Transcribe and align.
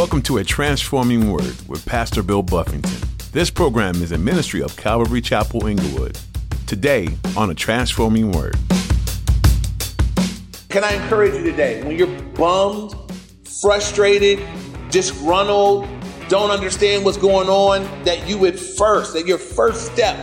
Welcome 0.00 0.22
to 0.22 0.38
A 0.38 0.44
Transforming 0.44 1.30
Word 1.30 1.54
with 1.68 1.84
Pastor 1.84 2.22
Bill 2.22 2.42
Buffington. 2.42 3.06
This 3.32 3.50
program 3.50 3.96
is 3.96 4.12
a 4.12 4.16
ministry 4.16 4.62
of 4.62 4.74
Calvary 4.78 5.20
Chapel 5.20 5.66
Inglewood. 5.66 6.18
Today 6.66 7.08
on 7.36 7.50
A 7.50 7.54
Transforming 7.54 8.32
Word. 8.32 8.56
Can 10.70 10.84
I 10.84 10.94
encourage 10.94 11.34
you 11.34 11.42
today 11.42 11.82
when 11.82 11.98
you're 11.98 12.18
bummed, 12.32 12.94
frustrated, 13.60 14.42
disgruntled, 14.90 15.86
don't 16.30 16.50
understand 16.50 17.04
what's 17.04 17.18
going 17.18 17.50
on, 17.50 17.82
that 18.04 18.26
you 18.26 18.38
would 18.38 18.58
first, 18.58 19.12
that 19.12 19.26
your 19.26 19.36
first 19.36 19.92
step 19.92 20.16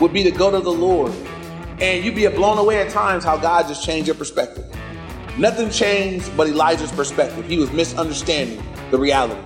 would 0.00 0.14
be 0.14 0.22
to 0.22 0.30
go 0.30 0.50
to 0.50 0.60
the 0.60 0.72
Lord. 0.72 1.12
And 1.78 2.02
you'd 2.02 2.14
be 2.14 2.26
blown 2.28 2.56
away 2.56 2.80
at 2.80 2.90
times 2.90 3.24
how 3.24 3.36
God 3.36 3.68
just 3.68 3.84
changed 3.84 4.06
your 4.06 4.16
perspective. 4.16 4.64
Nothing 5.36 5.68
changed 5.68 6.34
but 6.38 6.48
Elijah's 6.48 6.90
perspective. 6.90 7.46
He 7.46 7.58
was 7.58 7.70
misunderstanding 7.70 8.64
the 8.90 8.98
reality. 8.98 9.40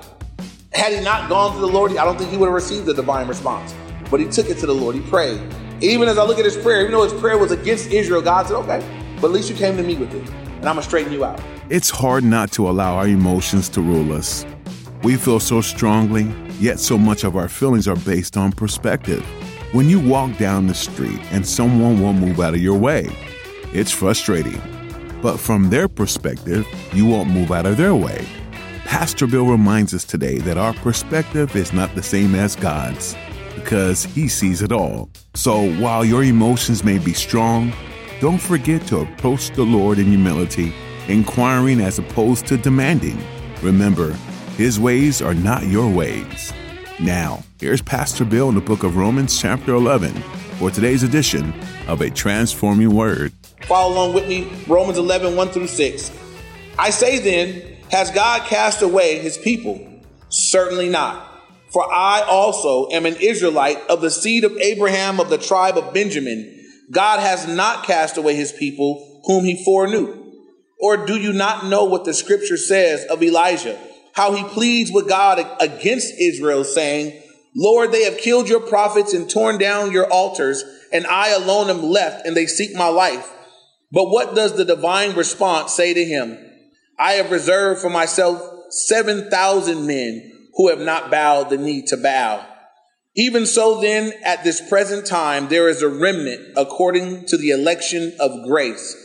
Had 0.73 0.93
he 0.93 1.01
not 1.05 1.29
gone 1.29 1.55
to 1.55 1.61
the 1.61 1.67
Lord, 1.67 1.93
I 1.93 2.05
don't 2.05 2.19
think 2.19 2.31
he 2.31 2.37
would 2.37 2.47
have 2.47 2.55
received 2.55 2.87
the 2.87 2.95
divine 2.95 3.29
response. 3.29 3.75
But 4.11 4.21
he 4.21 4.27
took 4.27 4.49
it 4.49 4.59
to 4.59 4.67
the 4.67 4.75
Lord. 4.75 4.95
He 4.95 5.03
prayed. 5.03 5.41
Even 5.81 6.09
as 6.09 6.19
I 6.19 6.25
look 6.25 6.39
at 6.39 6.45
his 6.45 6.57
prayer, 6.57 6.81
even 6.81 6.93
though 6.93 7.05
his 7.05 7.19
prayer 7.21 7.39
was 7.39 7.53
against 7.53 7.91
Israel, 7.91 8.23
God 8.23 8.47
said, 8.47 8.57
okay, 8.57 8.81
but 9.21 9.29
at 9.29 9.33
least 9.33 9.51
you 9.51 9.57
came 9.57 9.77
to 9.77 9.83
me 9.83 9.97
with 9.97 10.15
it. 10.15 10.29
And 10.29 10.69
I'm 10.69 10.77
going 10.77 10.77
to 10.77 10.83
straighten 10.83 11.13
you 11.13 11.25
out. 11.25 11.41
It's 11.69 11.91
hard 11.91 12.25
not 12.25 12.51
to 12.53 12.69
allow 12.69 12.97
our 12.97 13.07
emotions 13.07 13.69
to 13.71 13.81
rule 13.81 14.13
us. 14.13 14.47
We 15.03 15.17
feel 15.17 15.41
so 15.41 15.61
strongly, 15.61 16.35
yet 16.59 16.81
so 16.81 16.97
much 16.97 17.25
of 17.25 17.37
our 17.37 17.49
feelings 17.49 17.87
are 17.87 17.97
based 17.97 18.37
on 18.37 18.53
perspective. 18.53 19.25
When 19.73 19.89
you 19.89 20.01
walk 20.01 20.39
down 20.39 20.67
the 20.67 20.75
street 20.75 21.21
and 21.33 21.47
someone 21.47 22.01
won't 22.01 22.19
move 22.19 22.41
out 22.41 22.55
of 22.55 22.61
your 22.61 22.79
way, 22.79 23.09
it's 23.73 23.91
frustrating. 23.91 24.61
But 25.21 25.39
from 25.39 25.71
their 25.71 25.89
perspective, 25.89 26.67
you 26.93 27.07
won't 27.07 27.31
move 27.31 27.51
out 27.51 27.67
of 27.67 27.77
their 27.77 27.95
way. 27.95 28.27
Pastor 28.85 29.27
Bill 29.27 29.47
reminds 29.47 29.95
us 29.95 30.05
today 30.05 30.39
that 30.39 30.59
our 30.59 30.75
perspective 30.75 31.57
is 31.57 31.73
not 31.73 31.95
the 31.95 32.03
same 32.03 32.35
as 32.35 32.55
God's 32.55 33.17
because 33.55 34.05
He 34.05 34.29
sees 34.29 34.63
it 34.63 34.73
all. 34.73 35.09
So 35.35 35.73
while 35.81 36.05
your 36.05 36.23
emotions 36.23 36.85
may 36.85 36.99
be 36.99 37.13
strong, 37.13 37.73
don't 38.21 38.41
forget 38.41 38.87
to 38.89 39.01
approach 39.01 39.51
the 39.51 39.65
Lord 39.65 39.99
in 39.99 40.07
humility, 40.07 40.73
inquiring 41.09 41.81
as 41.81 41.99
opposed 41.99 42.47
to 42.47 42.57
demanding. 42.57 43.19
Remember, 43.63 44.13
his 44.57 44.79
ways 44.79 45.21
are 45.21 45.35
not 45.35 45.67
your 45.67 45.91
ways. 45.91 46.53
Now, 47.01 47.43
here's 47.59 47.83
Pastor 47.83 48.25
Bill 48.25 48.49
in 48.51 48.55
the 48.55 48.61
book 48.61 48.85
of 48.85 48.97
Romans, 48.97 49.41
chapter 49.41 49.75
11, 49.75 50.13
for 50.59 50.71
today's 50.71 51.03
edition 51.03 51.53
of 51.89 52.01
A 52.03 52.11
Transforming 52.11 52.95
Word. 52.95 53.33
Follow 53.63 53.95
along 53.95 54.15
with 54.15 54.29
me, 54.29 54.53
Romans 54.69 54.99
11, 54.99 55.35
1 55.35 55.49
through 55.49 55.67
6. 55.67 56.13
I 56.79 56.91
say 56.91 57.19
then, 57.19 57.74
has 57.95 58.11
God 58.11 58.47
cast 58.47 58.83
away 58.83 59.19
his 59.19 59.39
people? 59.39 60.03
Certainly 60.29 60.89
not. 60.89 61.31
For 61.73 61.91
I 61.93 62.21
also 62.23 62.89
am 62.91 63.07
an 63.07 63.17
Israelite 63.17 63.81
of 63.89 64.01
the 64.01 64.11
seed 64.11 64.45
of 64.45 64.57
Abraham 64.59 65.19
of 65.19 65.31
the 65.31 65.39
tribe 65.39 65.79
of 65.79 65.95
Benjamin. 65.95 66.63
God 66.91 67.21
has 67.21 67.49
not 67.49 67.85
cast 67.85 68.17
away 68.17 68.37
his 68.37 68.53
people 68.53 69.23
whom 69.25 69.45
he 69.45 69.65
foreknew. 69.65 70.23
Or 70.79 71.07
do 71.07 71.17
you 71.17 71.33
not 71.33 71.67
know 71.67 71.85
what 71.85 72.05
the 72.05 72.15
scripture 72.15 72.57
says 72.57 73.05
of 73.07 73.23
Elijah? 73.23 73.79
how 74.15 74.33
he 74.33 74.45
pleads 74.45 74.93
with 74.93 75.09
God 75.09 75.45
against 75.61 76.15
Israel, 76.19 76.65
saying, 76.65 77.21
Lord, 77.55 77.93
they 77.93 78.05
have 78.05 78.19
killed 78.19 78.49
your 78.49 78.61
prophets 78.61 79.13
and 79.13 79.29
torn 79.29 79.59
down 79.59 79.93
your 79.93 80.11
altars, 80.11 80.65
and 80.93 81.07
I 81.07 81.31
alone 81.31 81.69
am 81.69 81.83
left, 81.83 82.27
and 82.27 82.37
they 82.37 82.47
seek 82.47 82.75
my 82.75 82.89
life. 82.89 83.31
But 83.93 84.07
what 84.07 84.35
does 84.35 84.57
the 84.57 84.65
divine 84.65 85.15
response 85.15 85.75
say 85.75 85.95
to 85.95 86.05
him? 86.05 86.39
I 86.99 87.13
have 87.13 87.31
reserved 87.31 87.81
for 87.81 87.91
myself 87.91 88.41
7,000 88.71 89.87
men 89.87 90.49
who 90.55 90.69
have 90.69 90.81
not 90.81 91.11
bowed 91.11 91.51
the 91.51 91.59
knee 91.59 91.83
to 91.87 91.97
bow. 91.97 92.47
Even 93.17 93.47
so, 93.47 93.81
then, 93.81 94.13
at 94.25 94.43
this 94.43 94.67
present 94.69 95.07
time, 95.07 95.49
there 95.49 95.69
is 95.69 95.83
a 95.83 95.89
remnant 95.89 96.41
according 96.57 97.27
to 97.27 97.37
the 97.37 97.51
election 97.51 98.13
of 98.19 98.45
grace. 98.45 98.97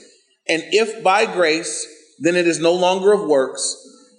And 0.48 0.64
if 0.72 1.04
by 1.04 1.26
grace, 1.26 1.88
then 2.18 2.36
it 2.36 2.48
is 2.48 2.60
no 2.60 2.74
longer 2.74 3.14
of 3.14 3.28
works. 3.28 3.76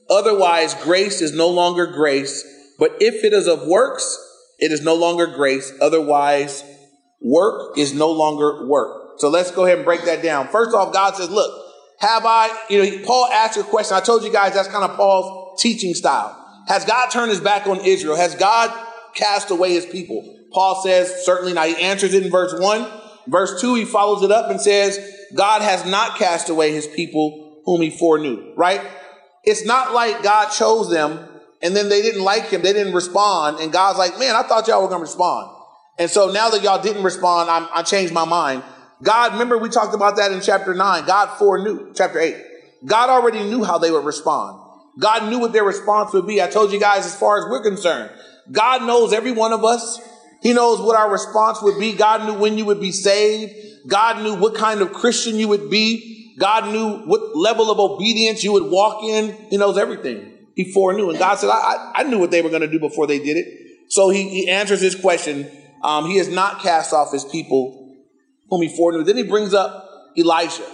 Otherwise, 0.08 0.74
grace 0.74 1.20
is 1.20 1.32
no 1.34 1.48
longer 1.48 1.86
grace. 1.86 2.44
But 2.78 2.92
if 3.00 3.24
it 3.24 3.32
is 3.32 3.48
of 3.48 3.66
works, 3.66 4.16
it 4.58 4.70
is 4.70 4.80
no 4.80 4.94
longer 4.94 5.26
grace. 5.26 5.72
Otherwise, 5.80 6.62
work 7.20 7.76
is 7.76 7.92
no 7.92 8.10
longer 8.10 8.66
work. 8.66 9.18
So 9.20 9.28
let's 9.28 9.50
go 9.50 9.66
ahead 9.66 9.78
and 9.78 9.84
break 9.84 10.04
that 10.04 10.22
down. 10.22 10.48
First 10.48 10.74
off, 10.74 10.92
God 10.92 11.16
says, 11.16 11.30
look, 11.30 11.69
have 12.00 12.24
I, 12.24 12.50
you 12.68 12.82
know, 12.82 13.06
Paul 13.06 13.26
asked 13.26 13.58
a 13.58 13.62
question. 13.62 13.96
I 13.96 14.00
told 14.00 14.24
you 14.24 14.32
guys 14.32 14.54
that's 14.54 14.68
kind 14.68 14.84
of 14.84 14.96
Paul's 14.96 15.60
teaching 15.60 15.94
style. 15.94 16.36
Has 16.66 16.84
God 16.84 17.10
turned 17.10 17.30
his 17.30 17.40
back 17.40 17.66
on 17.66 17.80
Israel? 17.80 18.16
Has 18.16 18.34
God 18.34 18.72
cast 19.14 19.50
away 19.50 19.72
his 19.72 19.86
people? 19.86 20.38
Paul 20.52 20.82
says, 20.82 21.24
certainly 21.24 21.52
not. 21.52 21.68
He 21.68 21.76
answers 21.76 22.14
it 22.14 22.24
in 22.24 22.30
verse 22.30 22.54
one. 22.58 22.86
Verse 23.26 23.60
two, 23.60 23.74
he 23.74 23.84
follows 23.84 24.22
it 24.22 24.30
up 24.30 24.50
and 24.50 24.60
says, 24.60 24.98
God 25.36 25.62
has 25.62 25.84
not 25.84 26.16
cast 26.16 26.48
away 26.48 26.72
his 26.72 26.86
people 26.86 27.62
whom 27.64 27.82
he 27.82 27.90
foreknew, 27.90 28.54
right? 28.56 28.80
It's 29.44 29.64
not 29.64 29.92
like 29.92 30.22
God 30.22 30.48
chose 30.48 30.90
them 30.90 31.28
and 31.62 31.76
then 31.76 31.88
they 31.88 32.02
didn't 32.02 32.22
like 32.22 32.46
him. 32.46 32.62
They 32.62 32.72
didn't 32.72 32.94
respond. 32.94 33.60
And 33.60 33.72
God's 33.72 33.98
like, 33.98 34.18
man, 34.18 34.34
I 34.34 34.42
thought 34.42 34.66
y'all 34.66 34.82
were 34.82 34.88
going 34.88 35.00
to 35.00 35.06
respond. 35.06 35.50
And 35.98 36.10
so 36.10 36.32
now 36.32 36.48
that 36.50 36.62
y'all 36.62 36.82
didn't 36.82 37.02
respond, 37.02 37.50
I'm, 37.50 37.68
I 37.74 37.82
changed 37.82 38.14
my 38.14 38.24
mind. 38.24 38.62
God, 39.02 39.32
remember 39.32 39.56
we 39.58 39.68
talked 39.68 39.94
about 39.94 40.16
that 40.16 40.32
in 40.32 40.40
chapter 40.40 40.74
nine. 40.74 41.06
God 41.06 41.38
foreknew, 41.38 41.92
chapter 41.94 42.18
eight. 42.18 42.36
God 42.84 43.10
already 43.10 43.44
knew 43.44 43.64
how 43.64 43.78
they 43.78 43.90
would 43.90 44.04
respond. 44.04 44.60
God 44.98 45.30
knew 45.30 45.38
what 45.38 45.52
their 45.52 45.64
response 45.64 46.12
would 46.12 46.26
be. 46.26 46.42
I 46.42 46.48
told 46.48 46.72
you 46.72 46.80
guys, 46.80 47.06
as 47.06 47.16
far 47.18 47.38
as 47.38 47.50
we're 47.50 47.62
concerned, 47.62 48.10
God 48.50 48.82
knows 48.82 49.12
every 49.12 49.32
one 49.32 49.52
of 49.52 49.64
us. 49.64 50.00
He 50.42 50.52
knows 50.52 50.80
what 50.80 50.96
our 50.96 51.10
response 51.10 51.62
would 51.62 51.78
be. 51.78 51.92
God 51.92 52.26
knew 52.26 52.38
when 52.38 52.58
you 52.58 52.64
would 52.64 52.80
be 52.80 52.92
saved. 52.92 53.54
God 53.86 54.22
knew 54.22 54.34
what 54.34 54.54
kind 54.54 54.80
of 54.80 54.92
Christian 54.92 55.36
you 55.36 55.48
would 55.48 55.70
be. 55.70 56.34
God 56.38 56.72
knew 56.72 56.98
what 57.06 57.36
level 57.36 57.70
of 57.70 57.78
obedience 57.78 58.42
you 58.42 58.52
would 58.52 58.70
walk 58.70 59.04
in. 59.04 59.32
He 59.50 59.56
knows 59.56 59.76
everything. 59.76 60.38
He 60.54 60.72
foreknew. 60.72 61.10
And 61.10 61.18
God 61.18 61.36
said, 61.36 61.50
I, 61.50 61.92
I 61.96 62.02
knew 62.04 62.18
what 62.18 62.30
they 62.30 62.42
were 62.42 62.48
going 62.48 62.62
to 62.62 62.68
do 62.68 62.80
before 62.80 63.06
they 63.06 63.18
did 63.18 63.36
it. 63.36 63.92
So 63.92 64.08
he, 64.08 64.28
he 64.28 64.48
answers 64.48 64.80
his 64.80 64.94
question. 64.94 65.50
Um, 65.82 66.06
he 66.06 66.16
has 66.16 66.28
not 66.28 66.60
cast 66.60 66.92
off 66.92 67.12
his 67.12 67.24
people 67.24 67.79
whom 68.50 68.62
he 68.62 68.76
foreknew. 68.76 69.04
Then 69.04 69.16
he 69.16 69.22
brings 69.22 69.54
up 69.54 70.12
Elijah. 70.18 70.66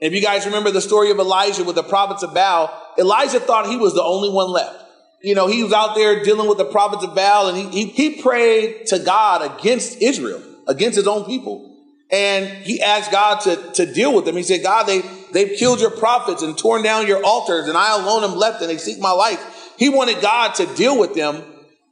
And 0.00 0.12
if 0.12 0.14
you 0.14 0.20
guys 0.20 0.44
remember 0.46 0.70
the 0.70 0.80
story 0.80 1.10
of 1.10 1.18
Elijah 1.18 1.64
with 1.64 1.76
the 1.76 1.82
prophets 1.82 2.22
of 2.22 2.34
Baal, 2.34 2.70
Elijah 2.98 3.40
thought 3.40 3.66
he 3.66 3.76
was 3.76 3.94
the 3.94 4.02
only 4.02 4.28
one 4.28 4.50
left. 4.50 4.84
You 5.22 5.34
know, 5.34 5.46
he 5.46 5.62
was 5.62 5.72
out 5.72 5.94
there 5.94 6.22
dealing 6.22 6.48
with 6.48 6.58
the 6.58 6.64
prophets 6.64 7.04
of 7.04 7.14
Baal 7.14 7.48
and 7.48 7.56
he, 7.56 7.84
he, 7.84 7.86
he 7.86 8.22
prayed 8.22 8.86
to 8.86 8.98
God 8.98 9.58
against 9.58 10.02
Israel, 10.02 10.42
against 10.66 10.96
his 10.96 11.06
own 11.06 11.24
people. 11.24 11.74
And 12.10 12.46
he 12.46 12.80
asked 12.80 13.10
God 13.10 13.40
to, 13.40 13.56
to 13.72 13.92
deal 13.92 14.14
with 14.14 14.24
them. 14.24 14.36
He 14.36 14.42
said, 14.42 14.62
God, 14.62 14.84
they, 14.84 15.02
they've 15.32 15.58
killed 15.58 15.80
your 15.80 15.90
prophets 15.90 16.42
and 16.42 16.56
torn 16.56 16.82
down 16.82 17.08
your 17.08 17.24
altars, 17.24 17.66
and 17.66 17.76
I 17.76 17.98
alone 17.98 18.22
am 18.22 18.36
left, 18.36 18.60
and 18.60 18.70
they 18.70 18.78
seek 18.78 19.00
my 19.00 19.10
life. 19.10 19.72
He 19.76 19.88
wanted 19.88 20.20
God 20.22 20.54
to 20.56 20.66
deal 20.76 20.96
with 20.96 21.14
them. 21.14 21.42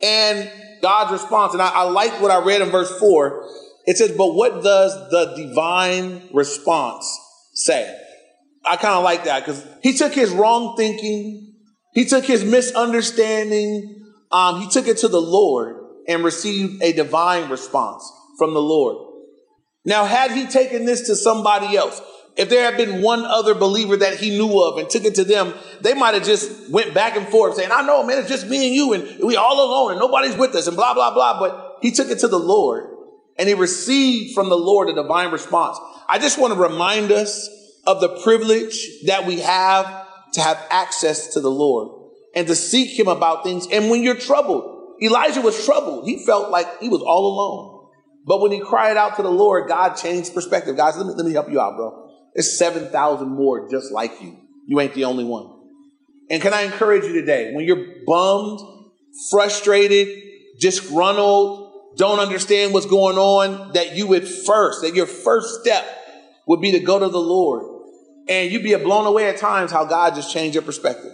And 0.01 0.49
God's 0.83 1.13
response, 1.13 1.53
and 1.55 1.63
I, 1.63 1.69
I 1.69 1.83
like 1.85 2.21
what 2.21 2.31
I 2.31 2.45
read 2.45 2.61
in 2.61 2.71
verse 2.71 2.97
4. 3.01 3.49
It 3.87 3.99
says, 3.99 4.13
But 4.17 4.35
what 4.35 4.63
does 4.63 4.93
the 5.11 5.35
divine 5.37 6.29
response 6.33 7.07
say? 7.53 8.01
I 8.65 8.77
kind 8.77 8.95
of 8.95 9.05
like 9.05 9.25
that 9.25 9.45
because 9.45 9.65
he 9.83 9.93
took 9.93 10.15
his 10.15 10.31
wrong 10.31 10.75
thinking, 10.77 11.55
he 11.93 12.07
took 12.07 12.25
his 12.25 12.45
misunderstanding, 12.45 14.07
um, 14.33 14.61
he 14.61 14.69
took 14.69 14.89
it 14.89 14.99
to 14.99 15.09
the 15.09 15.21
Lord 15.21 15.77
and 16.09 16.25
received 16.25 16.83
a 16.83 16.93
divine 16.93 17.51
response 17.51 18.11
from 18.39 18.55
the 18.55 18.63
Lord. 18.63 18.97
Now, 19.85 20.07
had 20.07 20.31
he 20.31 20.47
taken 20.47 20.87
this 20.87 21.09
to 21.09 21.17
somebody 21.17 21.77
else, 21.77 22.01
if 22.37 22.49
there 22.49 22.65
had 22.65 22.77
been 22.77 23.03
one 23.03 23.25
other 23.25 23.55
believer 23.55 23.99
that 23.99 24.17
he 24.17 24.37
knew 24.37 24.61
of 24.61 24.79
and 24.79 24.89
took 24.89 25.05
it 25.05 25.15
to 25.17 25.25
them, 25.25 25.53
they 25.83 25.95
might 25.95 26.15
have 26.15 26.25
just 26.25 26.71
went 26.71 26.95
back 26.95 27.17
and 27.17 27.29
forth 27.29 27.55
saying, 27.55 27.71
I 27.71 27.87
know, 27.87 28.03
man, 28.05 28.19
it's 28.19 28.29
just 28.29 28.49
me 28.49 28.67
and 28.67 28.75
you 28.75 28.93
and 28.95 29.23
we 29.23 29.37
all 29.37 29.65
alone 29.65 29.93
and 29.93 30.01
nobody's 30.01 30.37
with 30.37 30.55
us 30.55 30.67
and 30.67 30.77
blah, 30.77 30.95
blah, 30.95 31.13
blah. 31.13 31.39
But 31.39 31.79
he 31.81 31.93
took 31.93 32.09
it 32.09 32.19
to 32.21 32.29
the 32.29 32.39
Lord 32.39 32.94
and 33.39 33.49
he 33.49 33.55
received 33.55 34.35
from 34.35 34.49
the 34.49 34.57
Lord 34.57 34.89
a 34.89 34.95
divine 34.95 35.31
response. 35.31 35.79
I 36.09 36.19
just 36.19 36.39
want 36.39 36.55
to 36.55 36.61
remind 36.61 37.13
us 37.13 37.49
of 37.87 38.01
the 38.01 38.21
privilege 38.23 38.89
that 39.07 39.27
we 39.27 39.41
have 39.41 40.07
to 40.35 40.41
have 40.41 40.65
access 40.71 41.35
to 41.35 41.41
the 41.41 41.51
Lord 41.51 42.13
and 42.35 42.47
to 42.47 42.55
seek 42.55 42.99
him 42.99 43.09
about 43.09 43.45
things. 43.45 43.67
And 43.71 43.91
when 43.91 44.03
you're 44.03 44.17
troubled, 44.17 44.95
Elijah 45.03 45.41
was 45.41 45.65
troubled. 45.65 46.07
He 46.07 46.25
felt 46.25 46.51
like 46.51 46.81
he 46.81 46.89
was 46.89 47.03
all 47.03 47.27
alone. 47.27 47.91
But 48.27 48.41
when 48.41 48.53
he 48.53 48.61
cried 48.61 48.97
out 48.97 49.17
to 49.17 49.23
the 49.23 49.31
Lord, 49.31 49.69
God 49.69 49.95
changed 49.95 50.35
perspective. 50.35 50.77
Guys, 50.77 50.97
let 50.97 51.07
me, 51.07 51.13
let 51.15 51.27
me 51.27 51.33
help 51.33 51.51
you 51.51 51.61
out, 51.61 51.77
bro. 51.77 52.11
There's 52.35 52.59
7,000 52.59 53.29
more 53.29 53.69
just 53.71 53.93
like 53.93 54.21
you. 54.21 54.39
You 54.67 54.81
ain't 54.81 54.95
the 54.95 55.05
only 55.05 55.25
one. 55.25 55.51
And 56.31 56.41
can 56.41 56.55
I 56.55 56.63
encourage 56.63 57.05
you 57.05 57.13
today, 57.13 57.53
when 57.53 57.67
you're 57.67 57.85
bummed, 58.07 58.61
frustrated, 59.31 60.09
disgruntled, 60.59 61.64
don't 61.97 62.19
understand 62.19 62.73
what's 62.73 62.87
going 62.87 63.17
on, 63.19 63.73
that 63.73 63.97
you 63.97 64.07
would 64.09 64.27
first, 64.29 64.83
that 64.83 64.95
your 64.95 65.07
first 65.07 65.61
step 65.61 65.85
would 66.47 66.61
be 66.61 66.73
to 66.73 66.81
go 66.81 66.99
to 66.99 67.09
the 67.09 67.21
Lord. 67.21 67.71
And 68.29 68.51
you'd 68.51 68.63
be 68.63 68.75
blown 68.77 69.07
away 69.07 69.29
at 69.29 69.37
times 69.37 69.71
how 69.71 69.85
God 69.85 70.15
just 70.15 70.33
changed 70.33 70.55
your 70.55 70.63
perspective. 70.63 71.13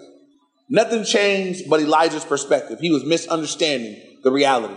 Nothing 0.69 1.05
changed 1.05 1.69
but 1.69 1.81
Elijah's 1.81 2.25
perspective. 2.25 2.79
He 2.81 2.93
was 2.93 3.05
misunderstanding 3.05 4.01
the 4.23 4.31
reality. 4.31 4.77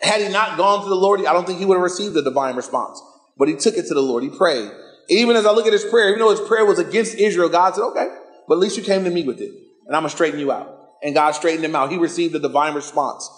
Had 0.00 0.22
he 0.22 0.28
not 0.28 0.56
gone 0.56 0.82
to 0.82 0.88
the 0.88 0.94
Lord, 0.94 1.20
I 1.20 1.34
don't 1.34 1.46
think 1.46 1.58
he 1.58 1.66
would 1.66 1.74
have 1.74 1.82
received 1.82 2.14
the 2.14 2.22
divine 2.22 2.56
response. 2.56 3.02
But 3.36 3.48
he 3.48 3.56
took 3.56 3.76
it 3.76 3.86
to 3.88 3.94
the 3.94 4.00
Lord. 4.00 4.22
He 4.22 4.30
prayed. 4.30 4.70
Even 5.10 5.36
as 5.36 5.44
I 5.44 5.52
look 5.52 5.66
at 5.66 5.72
his 5.72 5.84
prayer, 5.84 6.08
even 6.08 6.20
though 6.20 6.30
his 6.30 6.40
prayer 6.40 6.64
was 6.64 6.78
against 6.78 7.16
Israel, 7.16 7.48
God 7.48 7.74
said, 7.74 7.82
okay, 7.82 8.08
but 8.48 8.54
at 8.54 8.60
least 8.60 8.76
you 8.76 8.82
came 8.82 9.04
to 9.04 9.10
me 9.10 9.24
with 9.24 9.40
it, 9.40 9.50
and 9.86 9.94
I'm 9.94 10.02
going 10.02 10.10
to 10.10 10.14
straighten 10.14 10.40
you 10.40 10.52
out. 10.52 10.76
And 11.02 11.14
God 11.14 11.32
straightened 11.32 11.64
him 11.64 11.74
out. 11.74 11.90
He 11.90 11.98
received 11.98 12.34
a 12.34 12.38
divine 12.38 12.74
response. 12.74 13.28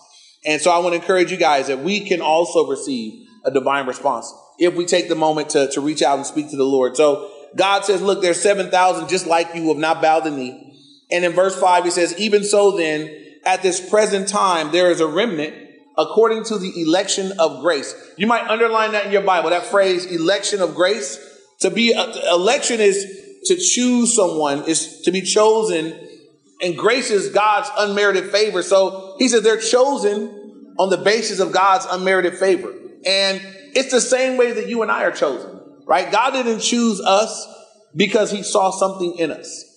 And 0.44 0.60
so 0.60 0.70
I 0.70 0.78
want 0.78 0.94
to 0.94 1.00
encourage 1.00 1.30
you 1.30 1.36
guys 1.36 1.68
that 1.68 1.80
we 1.80 2.00
can 2.00 2.20
also 2.20 2.68
receive 2.68 3.28
a 3.44 3.50
divine 3.50 3.86
response 3.86 4.32
if 4.58 4.74
we 4.74 4.84
take 4.86 5.08
the 5.08 5.14
moment 5.14 5.50
to, 5.50 5.68
to 5.72 5.80
reach 5.80 6.02
out 6.02 6.18
and 6.18 6.26
speak 6.26 6.50
to 6.50 6.56
the 6.56 6.64
Lord. 6.64 6.96
So 6.96 7.30
God 7.56 7.84
says, 7.84 8.02
look, 8.02 8.22
there's 8.22 8.40
7,000 8.40 9.08
just 9.08 9.26
like 9.26 9.54
you 9.54 9.62
who 9.62 9.68
have 9.68 9.78
not 9.78 10.02
bowed 10.02 10.24
the 10.24 10.30
knee. 10.30 10.74
And 11.10 11.24
in 11.24 11.32
verse 11.32 11.58
5, 11.58 11.84
he 11.84 11.90
says, 11.90 12.18
even 12.18 12.44
so 12.44 12.76
then, 12.76 13.18
at 13.44 13.62
this 13.62 13.88
present 13.90 14.28
time, 14.28 14.70
there 14.72 14.90
is 14.90 15.00
a 15.00 15.06
remnant 15.06 15.54
according 15.98 16.44
to 16.44 16.58
the 16.58 16.80
election 16.80 17.32
of 17.38 17.60
grace. 17.60 17.94
You 18.16 18.26
might 18.26 18.46
underline 18.48 18.92
that 18.92 19.06
in 19.06 19.12
your 19.12 19.22
Bible, 19.22 19.50
that 19.50 19.66
phrase, 19.66 20.06
election 20.06 20.60
of 20.60 20.74
grace. 20.74 21.18
To 21.60 21.70
be, 21.70 21.94
uh, 21.94 22.34
election 22.34 22.80
is 22.80 23.04
to 23.44 23.56
choose 23.56 24.14
someone, 24.14 24.64
is 24.64 25.02
to 25.02 25.12
be 25.12 25.20
chosen, 25.20 25.98
and 26.62 26.78
grace 26.78 27.10
is 27.10 27.30
God's 27.30 27.68
unmerited 27.76 28.30
favor. 28.30 28.62
So 28.62 29.16
he 29.18 29.28
says 29.28 29.42
they're 29.42 29.60
chosen 29.60 30.74
on 30.78 30.90
the 30.90 30.98
basis 30.98 31.40
of 31.40 31.52
God's 31.52 31.86
unmerited 31.90 32.38
favor. 32.38 32.72
And 33.04 33.40
it's 33.74 33.90
the 33.90 34.00
same 34.00 34.38
way 34.38 34.52
that 34.52 34.68
you 34.68 34.82
and 34.82 34.90
I 34.90 35.04
are 35.04 35.10
chosen, 35.10 35.60
right? 35.86 36.10
God 36.10 36.30
didn't 36.30 36.60
choose 36.60 37.00
us 37.00 37.46
because 37.94 38.30
he 38.30 38.42
saw 38.42 38.70
something 38.70 39.16
in 39.18 39.30
us. 39.30 39.68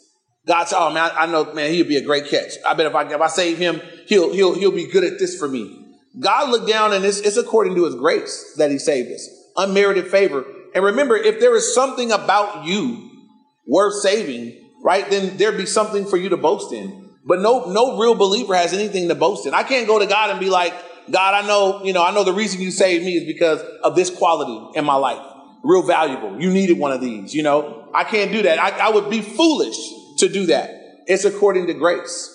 God 0.48 0.66
said, 0.66 0.78
"Oh 0.80 0.92
man, 0.92 1.10
I 1.16 1.26
know, 1.26 1.52
man, 1.54 1.72
he'll 1.72 1.88
be 1.88 1.98
a 1.98 2.06
great 2.06 2.28
catch. 2.30 2.54
I 2.66 2.76
bet 2.76 2.86
if 2.86 2.94
I 2.94 3.12
if 3.12 3.20
I 3.20 3.28
save 3.28 3.58
him, 3.58 3.82
he'll 4.08 4.32
he'll 4.32 4.54
he'll 4.54 4.72
be 4.72 4.86
good 4.86 5.04
at 5.04 5.18
this 5.18 5.38
for 5.40 5.48
me." 5.48 5.82
God 6.20 6.50
looked 6.50 6.68
down 6.68 6.94
and 6.94 7.04
it's, 7.04 7.20
it's 7.20 7.36
according 7.36 7.76
to 7.76 7.86
his 7.86 7.96
grace 7.96 8.54
that 8.58 8.72
he 8.72 8.78
saved 8.78 9.12
us, 9.12 9.28
unmerited 9.58 10.08
favor. 10.08 10.46
And 10.74 10.84
remember, 10.84 11.18
if 11.18 11.40
there 11.40 11.56
is 11.56 11.74
something 11.74 12.12
about 12.12 12.66
you 12.66 13.10
worth 13.68 13.96
saving, 14.02 14.65
right, 14.84 15.10
then 15.10 15.38
there'd 15.38 15.58
be 15.58 15.66
something 15.66 16.06
for 16.06 16.18
you 16.18 16.30
to 16.30 16.38
boast 16.38 16.74
in. 16.74 17.10
But 17.26 17.40
no, 17.40 17.72
no 17.72 17.98
real 17.98 18.16
believer 18.16 18.56
has 18.56 18.74
anything 18.74 19.08
to 19.08 19.16
boast 19.16 19.46
in. 19.46 19.54
I 19.54 19.64
can't 19.64 19.88
go 19.88 20.00
to 20.00 20.06
God 20.06 20.30
and 20.30 20.40
be 20.40 20.50
like, 20.50 20.74
God, 21.10 21.34
I 21.44 21.48
know, 21.48 21.84
you 21.84 21.94
know, 21.94 22.04
I 22.04 22.14
know 22.14 22.24
the 22.24 22.34
reason 22.34 22.62
you 22.62 22.72
saved 22.72 23.04
me 23.04 23.14
is 23.14 23.26
because 23.26 23.62
of 23.84 23.96
this 23.96 24.10
quality 24.10 24.78
in 24.78 24.86
my 24.86 24.96
life. 24.96 25.22
Real 25.64 25.82
valuable. 25.82 26.40
You 26.40 26.52
needed 26.52 26.78
one 26.78 26.92
of 26.92 27.02
these, 27.02 27.34
you 27.34 27.42
know. 27.42 27.90
I 27.94 28.04
can't 28.04 28.32
do 28.32 28.44
that. 28.44 28.60
I, 28.60 28.88
I 28.88 28.90
would 28.90 29.10
be 29.10 29.22
foolish 29.22 29.78
to 30.20 30.30
do 30.30 30.48
that. 30.48 30.70
It's 31.08 31.26
according 31.26 31.68
to 31.68 31.74
grace, 31.74 32.32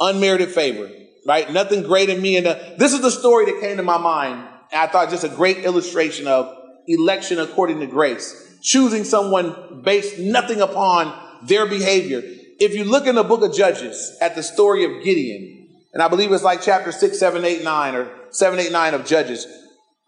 unmerited 0.00 0.50
favor 0.50 0.88
right? 1.26 1.50
Nothing 1.52 1.82
great 1.82 2.08
in 2.08 2.20
me. 2.20 2.36
And 2.36 2.46
uh, 2.46 2.58
this 2.78 2.92
is 2.92 3.00
the 3.00 3.10
story 3.10 3.46
that 3.46 3.60
came 3.60 3.76
to 3.76 3.82
my 3.82 3.98
mind. 3.98 4.48
And 4.72 4.80
I 4.80 4.86
thought 4.86 5.10
just 5.10 5.24
a 5.24 5.28
great 5.28 5.58
illustration 5.58 6.26
of 6.26 6.54
election 6.86 7.38
according 7.38 7.80
to 7.80 7.86
grace, 7.86 8.58
choosing 8.62 9.04
someone 9.04 9.82
based 9.84 10.18
nothing 10.18 10.60
upon 10.60 11.18
their 11.46 11.66
behavior. 11.66 12.22
If 12.58 12.74
you 12.74 12.84
look 12.84 13.06
in 13.06 13.16
the 13.16 13.24
book 13.24 13.42
of 13.42 13.54
Judges 13.54 14.16
at 14.20 14.34
the 14.34 14.42
story 14.42 14.84
of 14.84 15.04
Gideon, 15.04 15.68
and 15.92 16.02
I 16.02 16.08
believe 16.08 16.32
it's 16.32 16.42
like 16.42 16.62
chapter 16.62 16.92
6, 16.92 17.18
7, 17.18 17.44
8, 17.44 17.64
9, 17.64 17.94
or 17.94 18.10
7, 18.30 18.58
8, 18.58 18.72
9 18.72 18.94
of 18.94 19.04
Judges, 19.04 19.46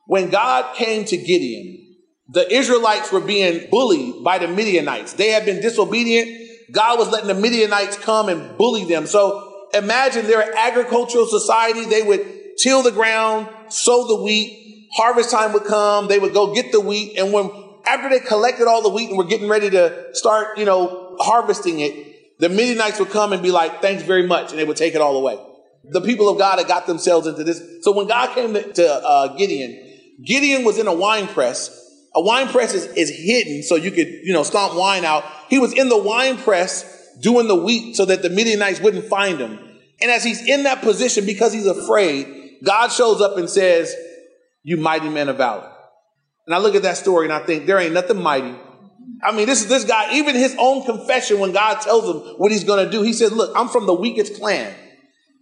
when 0.07 0.31
God 0.31 0.75
came 0.77 1.05
to 1.07 1.17
Gideon, 1.17 1.97
the 2.29 2.51
Israelites 2.53 3.13
were 3.13 3.21
being 3.21 3.69
bullied 3.71 4.25
by 4.25 4.39
the 4.39 4.49
Midianites. 4.49 5.15
They 5.15 5.31
had 5.31 5.45
been 5.45 5.61
disobedient. 5.61 6.31
God 6.73 6.99
was 6.99 7.09
letting 7.09 7.29
the 7.29 7.35
Midianites 7.35 7.99
come 7.99 8.29
and 8.29 8.57
bully 8.57 8.85
them. 8.85 9.07
So 9.07 9.69
imagine 9.75 10.27
they're 10.27 10.51
an 10.51 10.57
agricultural 10.57 11.27
society. 11.27 11.85
They 11.85 12.03
would 12.03 12.57
till 12.59 12.83
the 12.83 12.93
ground, 12.93 13.49
sow 13.69 14.07
the 14.07 14.23
wheat. 14.23 14.89
Harvest 14.97 15.31
time 15.31 15.53
would 15.53 15.65
come. 15.65 16.09
They 16.09 16.19
would 16.19 16.33
go 16.33 16.55
get 16.55 16.73
the 16.73 16.81
wheat. 16.81 17.19
And 17.19 17.33
when, 17.33 17.51
after 17.85 18.09
they 18.09 18.21
collected 18.21 18.69
all 18.69 18.81
the 18.81 18.89
wheat 18.89 19.09
and 19.09 19.19
were 19.19 19.25
getting 19.25 19.49
ready 19.49 19.69
to 19.71 20.11
start, 20.13 20.57
you 20.57 20.65
know, 20.65 21.04
harvesting 21.21 21.81
it, 21.81 22.39
the 22.39 22.49
Midianites 22.49 22.99
would 22.99 23.11
come 23.11 23.33
and 23.33 23.43
be 23.43 23.51
like, 23.51 23.81
thanks 23.81 24.03
very 24.03 24.27
much. 24.27 24.51
And 24.51 24.59
they 24.59 24.65
would 24.65 24.77
take 24.77 24.95
it 24.95 25.01
all 25.01 25.17
away. 25.17 25.39
The 25.85 26.01
people 26.01 26.29
of 26.29 26.39
God 26.39 26.59
had 26.59 26.67
got 26.67 26.87
themselves 26.87 27.27
into 27.27 27.45
this. 27.45 27.63
So 27.83 27.93
when 27.93 28.07
God 28.07 28.35
came 28.35 28.55
to, 28.55 28.89
uh, 28.89 29.37
Gideon, 29.37 29.93
Gideon 30.25 30.65
was 30.65 30.79
in 30.79 30.87
a 30.87 30.95
wine 30.95 31.27
press. 31.27 31.81
A 32.15 32.21
wine 32.21 32.49
press 32.49 32.75
is, 32.75 32.87
is 32.97 33.11
hidden 33.11 33.63
so 33.63 33.77
you 33.77 33.91
could, 33.91 34.09
you 34.09 34.33
know, 34.33 34.43
stomp 34.43 34.75
wine 34.75 35.05
out. 35.05 35.25
He 35.49 35.59
was 35.59 35.73
in 35.73 35.89
the 35.89 35.99
wine 35.99 36.37
press 36.39 36.91
doing 37.21 37.49
the 37.49 37.57
wheat 37.57 37.97
so 37.97 38.05
that 38.05 38.23
the 38.23 38.31
Midianites 38.31 38.81
wouldn't 38.81 39.07
find 39.07 39.39
him. 39.39 39.59
And 40.01 40.11
as 40.11 40.25
he's 40.25 40.47
in 40.47 40.65
that 40.65 40.83
position, 40.83 41.27
because 41.27 41.53
he's 41.53 41.67
afraid, 41.67 42.59
God 42.65 42.89
shows 42.89 43.21
up 43.21 43.37
and 43.37 43.49
says, 43.49 43.95
You 44.63 44.77
mighty 44.77 45.09
men 45.09 45.29
of 45.29 45.37
valor. 45.37 45.71
And 46.47 46.55
I 46.55 46.59
look 46.59 46.75
at 46.75 46.83
that 46.83 46.97
story 46.97 47.27
and 47.27 47.33
I 47.33 47.41
think, 47.41 47.67
there 47.67 47.79
ain't 47.79 47.95
nothing 47.95 48.21
mighty. 48.21 48.55
I 49.23 49.33
mean, 49.33 49.47
this 49.47 49.63
is 49.63 49.69
this 49.69 49.85
guy, 49.85 50.15
even 50.15 50.35
his 50.35 50.55
own 50.59 50.85
confession 50.85 51.39
when 51.39 51.53
God 51.53 51.81
tells 51.81 52.05
him 52.05 52.35
what 52.39 52.51
he's 52.53 52.65
going 52.65 52.85
to 52.85 52.91
do, 52.91 53.03
he 53.03 53.13
says, 53.13 53.33
Look, 53.33 53.53
I'm 53.57 53.69
from 53.69 53.87
the 53.87 53.95
weakest 53.95 54.35
clan 54.35 54.75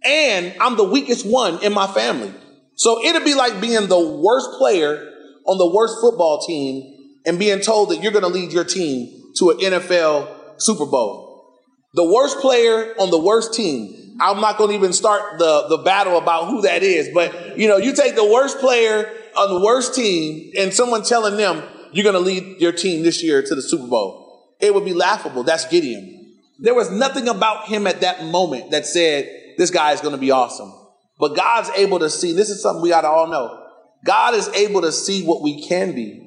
and 0.03 0.53
I'm 0.59 0.77
the 0.77 0.83
weakest 0.83 1.25
one 1.25 1.63
in 1.63 1.73
my 1.73 1.87
family. 1.87 2.33
So 2.75 3.03
it'd 3.03 3.23
be 3.23 3.35
like 3.35 3.61
being 3.61 3.87
the 3.87 3.99
worst 3.99 4.51
player 4.57 5.11
on 5.45 5.57
the 5.57 5.69
worst 5.73 5.99
football 6.01 6.41
team 6.45 7.17
and 7.25 7.39
being 7.39 7.61
told 7.61 7.89
that 7.89 8.01
you're 8.01 8.11
going 8.11 8.23
to 8.23 8.29
lead 8.29 8.51
your 8.51 8.63
team 8.63 9.31
to 9.37 9.51
an 9.51 9.57
NFL 9.57 10.61
Super 10.61 10.85
Bowl. 10.85 11.45
The 11.93 12.03
worst 12.03 12.39
player 12.39 12.93
on 12.99 13.11
the 13.11 13.19
worst 13.19 13.53
team. 13.53 14.17
I'm 14.19 14.41
not 14.41 14.57
going 14.57 14.69
to 14.69 14.75
even 14.75 14.93
start 14.93 15.39
the, 15.39 15.67
the 15.69 15.77
battle 15.77 16.17
about 16.17 16.47
who 16.47 16.61
that 16.61 16.83
is, 16.83 17.09
but 17.13 17.57
you 17.57 17.67
know, 17.67 17.77
you 17.77 17.95
take 17.95 18.15
the 18.15 18.25
worst 18.25 18.59
player 18.59 19.11
on 19.35 19.53
the 19.53 19.65
worst 19.65 19.95
team 19.95 20.51
and 20.57 20.73
someone 20.73 21.03
telling 21.03 21.35
them 21.35 21.63
you're 21.93 22.03
going 22.03 22.13
to 22.13 22.19
lead 22.19 22.59
your 22.59 22.71
team 22.71 23.03
this 23.03 23.23
year 23.23 23.41
to 23.41 23.55
the 23.55 23.61
Super 23.61 23.87
Bowl. 23.87 24.55
It 24.59 24.73
would 24.73 24.85
be 24.85 24.93
laughable. 24.93 25.43
That's 25.43 25.67
Gideon. 25.67 26.37
There 26.59 26.73
was 26.73 26.89
nothing 26.89 27.27
about 27.27 27.67
him 27.67 27.87
at 27.87 28.01
that 28.01 28.23
moment 28.25 28.71
that 28.71 28.85
said, 28.85 29.29
this 29.57 29.69
guy 29.69 29.91
is 29.91 30.01
going 30.01 30.13
to 30.13 30.19
be 30.19 30.31
awesome. 30.31 30.73
But 31.19 31.35
God's 31.35 31.69
able 31.75 31.99
to 31.99 32.09
see, 32.09 32.33
this 32.33 32.49
is 32.49 32.61
something 32.61 32.81
we 32.81 32.91
ought 32.91 33.01
to 33.01 33.07
all 33.07 33.27
know. 33.27 33.59
God 34.05 34.33
is 34.33 34.47
able 34.49 34.81
to 34.81 34.91
see 34.91 35.23
what 35.23 35.41
we 35.41 35.65
can 35.67 35.93
be 35.93 36.19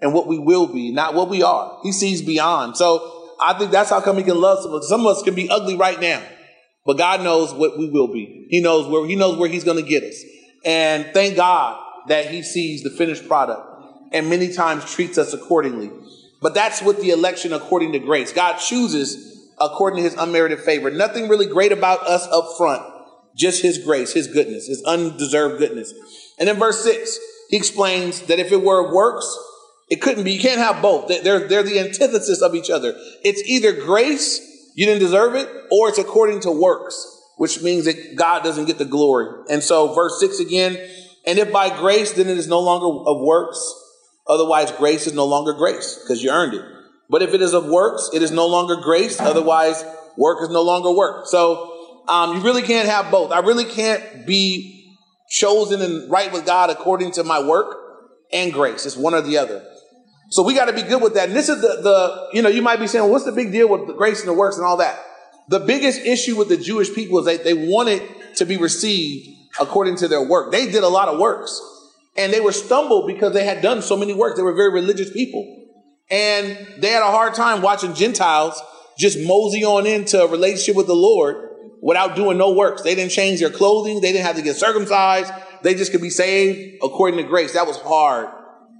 and 0.00 0.12
what 0.12 0.26
we 0.26 0.38
will 0.38 0.66
be, 0.66 0.92
not 0.92 1.14
what 1.14 1.28
we 1.28 1.42
are. 1.42 1.78
He 1.82 1.92
sees 1.92 2.22
beyond. 2.22 2.76
So 2.76 3.36
I 3.40 3.58
think 3.58 3.70
that's 3.70 3.90
how 3.90 4.00
come 4.00 4.16
he 4.18 4.22
can 4.22 4.40
love 4.40 4.62
some 4.62 4.72
of 4.72 4.82
us. 4.82 4.88
Some 4.88 5.00
of 5.00 5.16
us 5.16 5.22
can 5.22 5.34
be 5.34 5.48
ugly 5.48 5.76
right 5.76 6.00
now, 6.00 6.22
but 6.84 6.98
God 6.98 7.22
knows 7.22 7.54
what 7.54 7.78
we 7.78 7.88
will 7.88 8.08
be. 8.08 8.46
He 8.50 8.60
knows 8.60 8.86
where 8.88 9.06
he 9.06 9.16
knows 9.16 9.38
where 9.38 9.48
he's 9.48 9.64
going 9.64 9.82
to 9.82 9.88
get 9.88 10.02
us. 10.02 10.22
And 10.64 11.06
thank 11.14 11.36
God 11.36 11.82
that 12.08 12.30
he 12.30 12.42
sees 12.42 12.82
the 12.82 12.90
finished 12.90 13.26
product 13.26 13.75
and 14.12 14.30
many 14.30 14.52
times 14.52 14.90
treats 14.92 15.18
us 15.18 15.32
accordingly. 15.32 15.90
But 16.40 16.54
that's 16.54 16.82
with 16.82 17.00
the 17.00 17.10
election 17.10 17.52
according 17.52 17.92
to 17.92 17.98
grace. 17.98 18.32
God 18.32 18.58
chooses 18.58 19.36
according 19.58 19.98
to 19.98 20.02
his 20.02 20.14
unmerited 20.14 20.60
favor. 20.60 20.90
Nothing 20.90 21.28
really 21.28 21.46
great 21.46 21.72
about 21.72 22.06
us 22.06 22.26
up 22.28 22.56
front, 22.56 22.82
just 23.34 23.62
his 23.62 23.78
grace, 23.78 24.12
his 24.12 24.26
goodness, 24.26 24.66
his 24.66 24.82
undeserved 24.84 25.58
goodness. 25.58 25.92
And 26.38 26.48
in 26.48 26.56
verse 26.56 26.82
6, 26.84 27.18
he 27.48 27.56
explains 27.56 28.22
that 28.22 28.38
if 28.38 28.52
it 28.52 28.62
were 28.62 28.94
works, 28.94 29.26
it 29.88 30.02
couldn't 30.02 30.24
be. 30.24 30.32
You 30.32 30.40
can't 30.40 30.60
have 30.60 30.82
both. 30.82 31.08
They're, 31.08 31.46
they're 31.46 31.62
the 31.62 31.78
antithesis 31.78 32.42
of 32.42 32.54
each 32.54 32.70
other. 32.70 32.94
It's 33.22 33.42
either 33.48 33.72
grace, 33.72 34.40
you 34.74 34.84
didn't 34.84 35.00
deserve 35.00 35.34
it, 35.36 35.48
or 35.70 35.88
it's 35.88 35.98
according 35.98 36.40
to 36.40 36.50
works, 36.50 36.96
which 37.36 37.62
means 37.62 37.84
that 37.84 38.16
God 38.16 38.42
doesn't 38.42 38.66
get 38.66 38.78
the 38.78 38.84
glory. 38.84 39.44
And 39.48 39.62
so, 39.62 39.94
verse 39.94 40.18
6 40.20 40.40
again, 40.40 40.76
and 41.24 41.38
if 41.38 41.52
by 41.52 41.76
grace, 41.76 42.12
then 42.12 42.28
it 42.28 42.36
is 42.36 42.48
no 42.48 42.60
longer 42.60 42.86
of 43.08 43.20
works. 43.20 43.74
Otherwise, 44.28 44.72
grace 44.72 45.06
is 45.06 45.12
no 45.12 45.24
longer 45.24 45.52
grace 45.52 45.98
because 46.02 46.22
you 46.22 46.30
earned 46.30 46.54
it. 46.54 46.64
But 47.08 47.22
if 47.22 47.34
it 47.34 47.40
is 47.40 47.54
of 47.54 47.66
works, 47.66 48.10
it 48.12 48.22
is 48.22 48.30
no 48.30 48.46
longer 48.46 48.76
grace. 48.76 49.20
Otherwise, 49.20 49.84
work 50.16 50.42
is 50.42 50.48
no 50.48 50.62
longer 50.62 50.92
work. 50.92 51.26
So, 51.26 51.72
um, 52.08 52.36
you 52.36 52.42
really 52.42 52.62
can't 52.62 52.88
have 52.88 53.10
both. 53.10 53.32
I 53.32 53.40
really 53.40 53.64
can't 53.64 54.26
be 54.26 54.96
chosen 55.28 55.82
and 55.82 56.10
right 56.10 56.32
with 56.32 56.46
God 56.46 56.70
according 56.70 57.12
to 57.12 57.24
my 57.24 57.42
work 57.42 57.76
and 58.32 58.52
grace. 58.52 58.86
It's 58.86 58.96
one 58.96 59.14
or 59.14 59.20
the 59.20 59.38
other. 59.38 59.64
So 60.30 60.42
we 60.42 60.54
got 60.54 60.66
to 60.66 60.72
be 60.72 60.82
good 60.82 61.02
with 61.02 61.14
that. 61.14 61.28
And 61.28 61.36
this 61.36 61.48
is 61.48 61.60
the, 61.60 61.82
the, 61.82 62.28
you 62.32 62.42
know, 62.42 62.48
you 62.48 62.62
might 62.62 62.80
be 62.80 62.86
saying, 62.86 63.04
well, 63.04 63.12
what's 63.12 63.24
the 63.24 63.32
big 63.32 63.52
deal 63.52 63.68
with 63.68 63.86
the 63.86 63.92
grace 63.92 64.20
and 64.20 64.28
the 64.28 64.34
works 64.34 64.56
and 64.56 64.66
all 64.66 64.78
that? 64.78 64.98
The 65.48 65.60
biggest 65.60 66.00
issue 66.00 66.36
with 66.36 66.48
the 66.48 66.56
Jewish 66.56 66.92
people 66.92 67.20
is 67.20 67.26
they, 67.26 67.36
they 67.36 67.54
wanted 67.54 68.02
to 68.36 68.44
be 68.44 68.56
received 68.56 69.28
according 69.60 69.96
to 69.96 70.08
their 70.08 70.22
work. 70.22 70.50
They 70.50 70.70
did 70.70 70.82
a 70.82 70.88
lot 70.88 71.08
of 71.08 71.20
works 71.20 71.60
and 72.18 72.32
they 72.32 72.40
were 72.40 72.52
stumbled 72.52 73.06
because 73.06 73.32
they 73.32 73.44
had 73.44 73.62
done 73.62 73.82
so 73.82 73.96
many 73.96 74.14
works. 74.14 74.36
They 74.36 74.42
were 74.42 74.54
very 74.54 74.72
religious 74.72 75.12
people 75.12 75.64
and 76.10 76.56
they 76.78 76.88
had 76.88 77.02
a 77.02 77.10
hard 77.10 77.34
time 77.34 77.62
watching 77.62 77.94
Gentiles 77.94 78.60
just 78.98 79.18
mosey 79.18 79.64
on 79.64 79.86
into 79.86 80.22
a 80.22 80.26
relationship 80.26 80.76
with 80.76 80.86
the 80.86 80.94
Lord 80.94 81.36
without 81.82 82.16
doing 82.16 82.38
no 82.38 82.52
works. 82.52 82.82
They 82.82 82.94
didn't 82.94 83.12
change 83.12 83.40
their 83.40 83.50
clothing. 83.50 84.00
They 84.00 84.12
didn't 84.12 84.26
have 84.26 84.36
to 84.36 84.42
get 84.42 84.56
circumcised. 84.56 85.32
They 85.62 85.74
just 85.74 85.92
could 85.92 86.00
be 86.00 86.10
saved 86.10 86.78
according 86.82 87.18
to 87.18 87.24
grace. 87.24 87.52
That 87.52 87.66
was 87.66 87.76
hard 87.78 88.28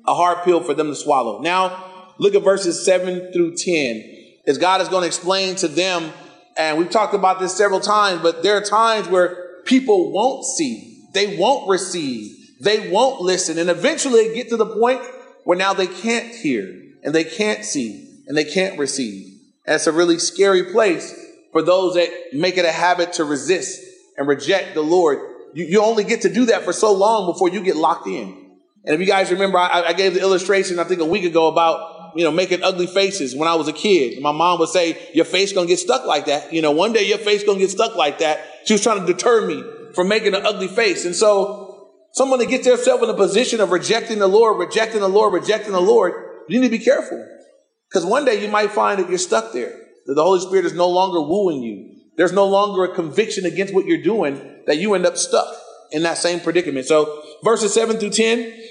a 0.07 0.15
hard 0.15 0.45
pill 0.45 0.63
for 0.63 0.75
them 0.75 0.89
to 0.89 0.95
swallow. 0.95 1.41
Now, 1.41 2.15
look 2.19 2.35
at 2.35 2.45
verses 2.45 2.85
7 2.85 3.33
through 3.33 3.57
10, 3.57 4.05
as 4.47 4.59
God 4.59 4.81
is 4.81 4.89
going 4.89 5.03
to 5.03 5.09
explain 5.09 5.57
to 5.57 5.69
them 5.69 6.13
And 6.57 6.79
we've 6.79 6.91
talked 6.91 7.13
about 7.13 7.41
this 7.41 7.55
several 7.55 7.81
times, 7.81 8.23
but 8.23 8.43
there 8.43 8.57
are 8.57 8.63
times 8.63 9.09
where 9.09 9.63
people 9.65 10.13
won't 10.13 10.45
see, 10.45 11.09
they 11.13 11.37
won't 11.37 11.69
receive, 11.69 12.35
they 12.61 12.91
won't 12.91 13.21
listen, 13.21 13.59
and 13.59 13.69
eventually 13.69 14.35
get 14.35 14.49
to 14.51 14.57
the 14.57 14.67
point 14.67 15.03
where 15.45 15.59
now 15.59 15.75
they 15.75 15.87
can't 15.87 16.35
hear 16.35 16.83
and 17.03 17.15
they 17.15 17.25
can't 17.25 17.65
see 17.65 18.23
and 18.27 18.37
they 18.37 18.45
can't 18.45 18.79
receive. 18.79 19.39
And 19.65 19.77
it's 19.77 19.87
a 19.87 19.93
really 19.93 20.19
scary 20.19 20.65
place 20.65 21.15
for 21.53 21.63
those 21.63 21.95
that 21.95 22.11
make 22.33 22.57
it 22.57 22.65
a 22.65 22.73
habit 22.73 23.15
to 23.15 23.25
resist 23.25 23.83
and 24.17 24.27
reject 24.27 24.75
the 24.75 24.83
Lord. 24.83 25.19
You, 25.55 25.65
you 25.65 25.83
only 25.83 26.05
get 26.05 26.23
to 26.23 26.33
do 26.33 26.47
that 26.47 26.65
for 26.65 26.73
so 26.73 26.93
long 26.93 27.33
before 27.33 27.49
you 27.49 27.63
get 27.63 27.77
locked 27.77 28.07
in. 28.07 28.51
And 28.85 28.95
if 28.95 29.01
you 29.01 29.07
guys 29.07 29.31
remember, 29.31 29.59
I, 29.59 29.83
I 29.83 29.93
gave 29.93 30.15
the 30.15 30.21
illustration, 30.21 30.79
I 30.79 30.85
think 30.85 31.01
a 31.01 31.07
week 31.07 31.25
ago 31.25 31.49
about, 31.49 32.13
you 32.17 32.25
know, 32.25 32.31
making 32.31 32.63
ugly 32.63 32.87
faces 32.87 33.35
when 33.35 33.49
I 33.49 33.55
was 33.55 33.69
a 33.69 33.73
kid. 33.73 34.21
My 34.23 34.33
mom 34.33 34.59
would 34.61 34.69
say, 34.69 34.97
your 35.13 35.25
face 35.25 35.53
gonna 35.53 35.67
get 35.67 35.79
stuck 35.79 36.07
like 36.07 36.27
that. 36.27 36.53
You 36.53 36.63
know, 36.63 36.71
one 36.71 36.93
day 36.93 37.07
your 37.07 37.19
face 37.19 37.43
gonna 37.45 37.59
get 37.59 37.71
stuck 37.71 37.97
like 37.97 38.19
that. 38.19 38.41
She 38.65 38.75
was 38.75 38.83
trying 38.83 39.05
to 39.05 39.13
deter 39.13 39.47
me 39.47 39.63
from 39.95 40.09
making 40.09 40.35
an 40.35 40.47
ugly 40.47 40.69
face. 40.69 41.05
And 41.05 41.15
so 41.17 41.66
someone 42.17 42.39
that 42.39 42.49
gets 42.49 42.67
themselves 42.67 43.03
in 43.03 43.11
a 43.11 43.15
position 43.15 43.61
of 43.61 43.71
rejecting 43.71 44.19
the 44.19 44.27
Lord, 44.27 44.59
rejecting 44.59 45.01
the 45.01 45.09
Lord, 45.09 45.35
rejecting 45.35 45.73
the 45.73 45.81
Lord, 45.81 46.15
you 46.49 46.59
need 46.59 46.69
to 46.69 46.79
be 46.79 46.83
careful. 46.83 47.23
Because 47.91 48.07
one 48.07 48.25
day 48.25 48.43
you 48.43 48.49
might 48.49 48.73
find 48.73 48.99
that 48.99 49.11
you're 49.11 49.19
stuck 49.19 49.53
there, 49.53 49.79
that 50.07 50.15
the 50.15 50.23
Holy 50.23 50.41
Spirit 50.41 50.65
is 50.65 50.73
no 50.73 50.89
longer 50.89 51.21
wooing 51.21 51.63
you. 51.63 51.95
There's 52.17 52.33
no 52.33 52.47
longer 52.47 52.85
a 52.85 52.95
conviction 52.95 53.45
against 53.45 53.75
what 53.75 53.85
you're 53.85 54.03
doing 54.03 54.63
that 54.67 54.79
you 54.79 54.95
end 54.95 55.05
up 55.05 55.19
stuck 55.19 55.47
in 55.93 56.05
that 56.05 56.17
same 56.17 56.41
predicament. 56.41 56.87
So 56.87 57.23
verses 57.45 57.75
7 57.75 57.99
through 57.99 58.11
10, 58.11 58.63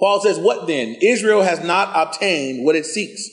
Paul 0.00 0.20
says, 0.22 0.38
What 0.38 0.66
then? 0.66 0.96
Israel 1.02 1.42
has 1.42 1.62
not 1.62 1.92
obtained 1.94 2.64
what 2.64 2.76
it 2.76 2.86
seeks, 2.86 3.28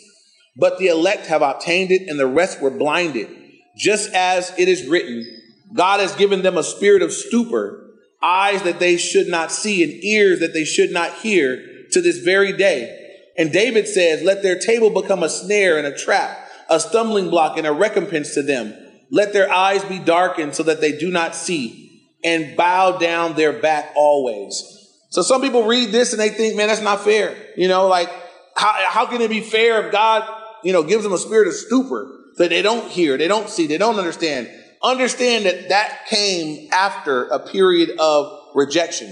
but 0.57 0.77
the 0.77 0.88
elect 0.88 1.27
have 1.27 1.41
obtained 1.41 1.91
it, 1.91 2.09
and 2.09 2.19
the 2.19 2.27
rest 2.27 2.61
were 2.61 2.69
blinded. 2.69 3.29
Just 3.77 4.13
as 4.13 4.53
it 4.57 4.67
is 4.67 4.85
written, 4.89 5.25
God 5.73 6.01
has 6.01 6.13
given 6.15 6.41
them 6.41 6.57
a 6.57 6.63
spirit 6.63 7.01
of 7.01 7.13
stupor, 7.13 7.80
eyes 8.24 8.63
that 8.63 8.80
they 8.80 8.98
should 8.98 9.28
not 9.28 9.51
see, 9.51 9.84
and 9.84 10.04
ears 10.04 10.40
that 10.40 10.54
they 10.54 10.66
should 10.66 10.92
not 10.92 11.13
hear 11.16 11.86
to 11.92 12.01
this 12.01 12.20
very 12.20 12.54
day. 12.54 12.98
And 13.38 13.51
David 13.51 13.88
says, 13.88 14.24
Let 14.24 14.44
their 14.44 14.60
table 14.60 14.90
become 14.90 15.24
a 15.24 15.30
snare 15.30 15.78
and 15.78 15.88
a 15.88 15.98
trap, 15.98 16.38
a 16.70 16.80
stumbling 16.80 17.30
block 17.30 17.58
and 17.58 17.68
a 17.68 17.72
recompense 17.72 18.34
to 18.36 18.44
them. 18.44 18.74
Let 19.10 19.34
their 19.34 19.51
eyes 19.51 19.84
be 19.84 20.00
darkened 20.00 20.56
so 20.56 20.63
that 20.63 20.82
they 20.82 20.98
do 20.98 21.12
not 21.12 21.36
see, 21.36 22.10
and 22.24 22.56
bow 22.56 22.98
down 22.98 23.36
their 23.36 23.54
back 23.54 23.92
always. 23.96 24.78
So 25.10 25.22
some 25.22 25.42
people 25.42 25.63
read 25.63 25.92
this 25.92 26.13
and 26.13 26.22
they 26.22 26.30
think, 26.30 26.56
man, 26.56 26.68
that's 26.68 26.82
not 26.82 27.04
fair. 27.04 27.36
You 27.58 27.68
know, 27.68 27.88
like, 27.88 28.10
how, 28.56 28.74
how 28.88 29.06
can 29.08 29.22
it 29.22 29.30
be 29.30 29.42
fair 29.42 29.86
if 29.86 29.92
God, 29.92 30.28
you 30.63 30.72
know, 30.72 30.84
gives 30.84 31.04
them 31.04 31.12
a 31.12 31.18
spirit 31.18 31.48
of 31.48 31.54
stupor 31.54 32.10
that 32.38 32.50
they 32.50 32.62
don't 32.62 32.88
hear, 32.90 33.18
they 33.18 33.28
don't 33.28 33.50
see, 33.50 33.68
they 33.68 33.78
don't 33.78 33.98
understand? 33.98 34.50
Understand 34.83 35.45
that 35.45 35.69
that 35.69 36.07
came 36.07 36.69
after 36.71 37.25
a 37.25 37.39
period 37.39 37.91
of 38.00 38.31
rejection. 38.55 39.07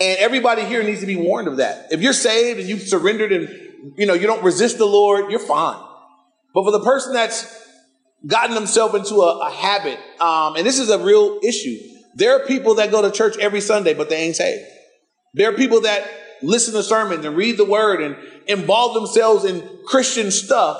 And 0.00 0.18
everybody 0.18 0.64
here 0.64 0.82
needs 0.82 1.00
to 1.00 1.06
be 1.06 1.16
warned 1.16 1.48
of 1.48 1.58
that. 1.58 1.88
If 1.90 2.00
you're 2.00 2.12
saved 2.12 2.60
and 2.60 2.68
you've 2.68 2.82
surrendered 2.82 3.32
and, 3.32 3.48
you 3.96 4.06
know, 4.06 4.14
you 4.14 4.26
don't 4.26 4.42
resist 4.42 4.78
the 4.78 4.86
Lord, 4.86 5.30
you're 5.30 5.40
fine. 5.40 5.80
But 6.54 6.64
for 6.64 6.72
the 6.72 6.80
person 6.80 7.12
that's 7.12 7.60
gotten 8.26 8.54
themselves 8.54 8.94
into 8.94 9.16
a, 9.16 9.38
a 9.46 9.50
habit, 9.50 9.98
um, 10.20 10.56
and 10.56 10.66
this 10.66 10.78
is 10.78 10.90
a 10.90 10.98
real 10.98 11.40
issue, 11.42 11.76
there 12.14 12.36
are 12.36 12.46
people 12.46 12.76
that 12.76 12.90
go 12.90 13.02
to 13.02 13.10
church 13.10 13.36
every 13.38 13.60
Sunday, 13.60 13.94
but 13.94 14.08
they 14.08 14.16
ain't 14.16 14.36
saved. 14.36 14.64
There 15.34 15.50
are 15.50 15.56
people 15.56 15.82
that 15.82 16.06
listen 16.42 16.74
to 16.74 16.82
sermons 16.82 17.24
and 17.24 17.36
read 17.36 17.56
the 17.56 17.64
word 17.64 18.02
and 18.02 18.16
involve 18.46 18.94
themselves 18.94 19.44
in 19.44 19.66
Christian 19.86 20.30
stuff, 20.30 20.76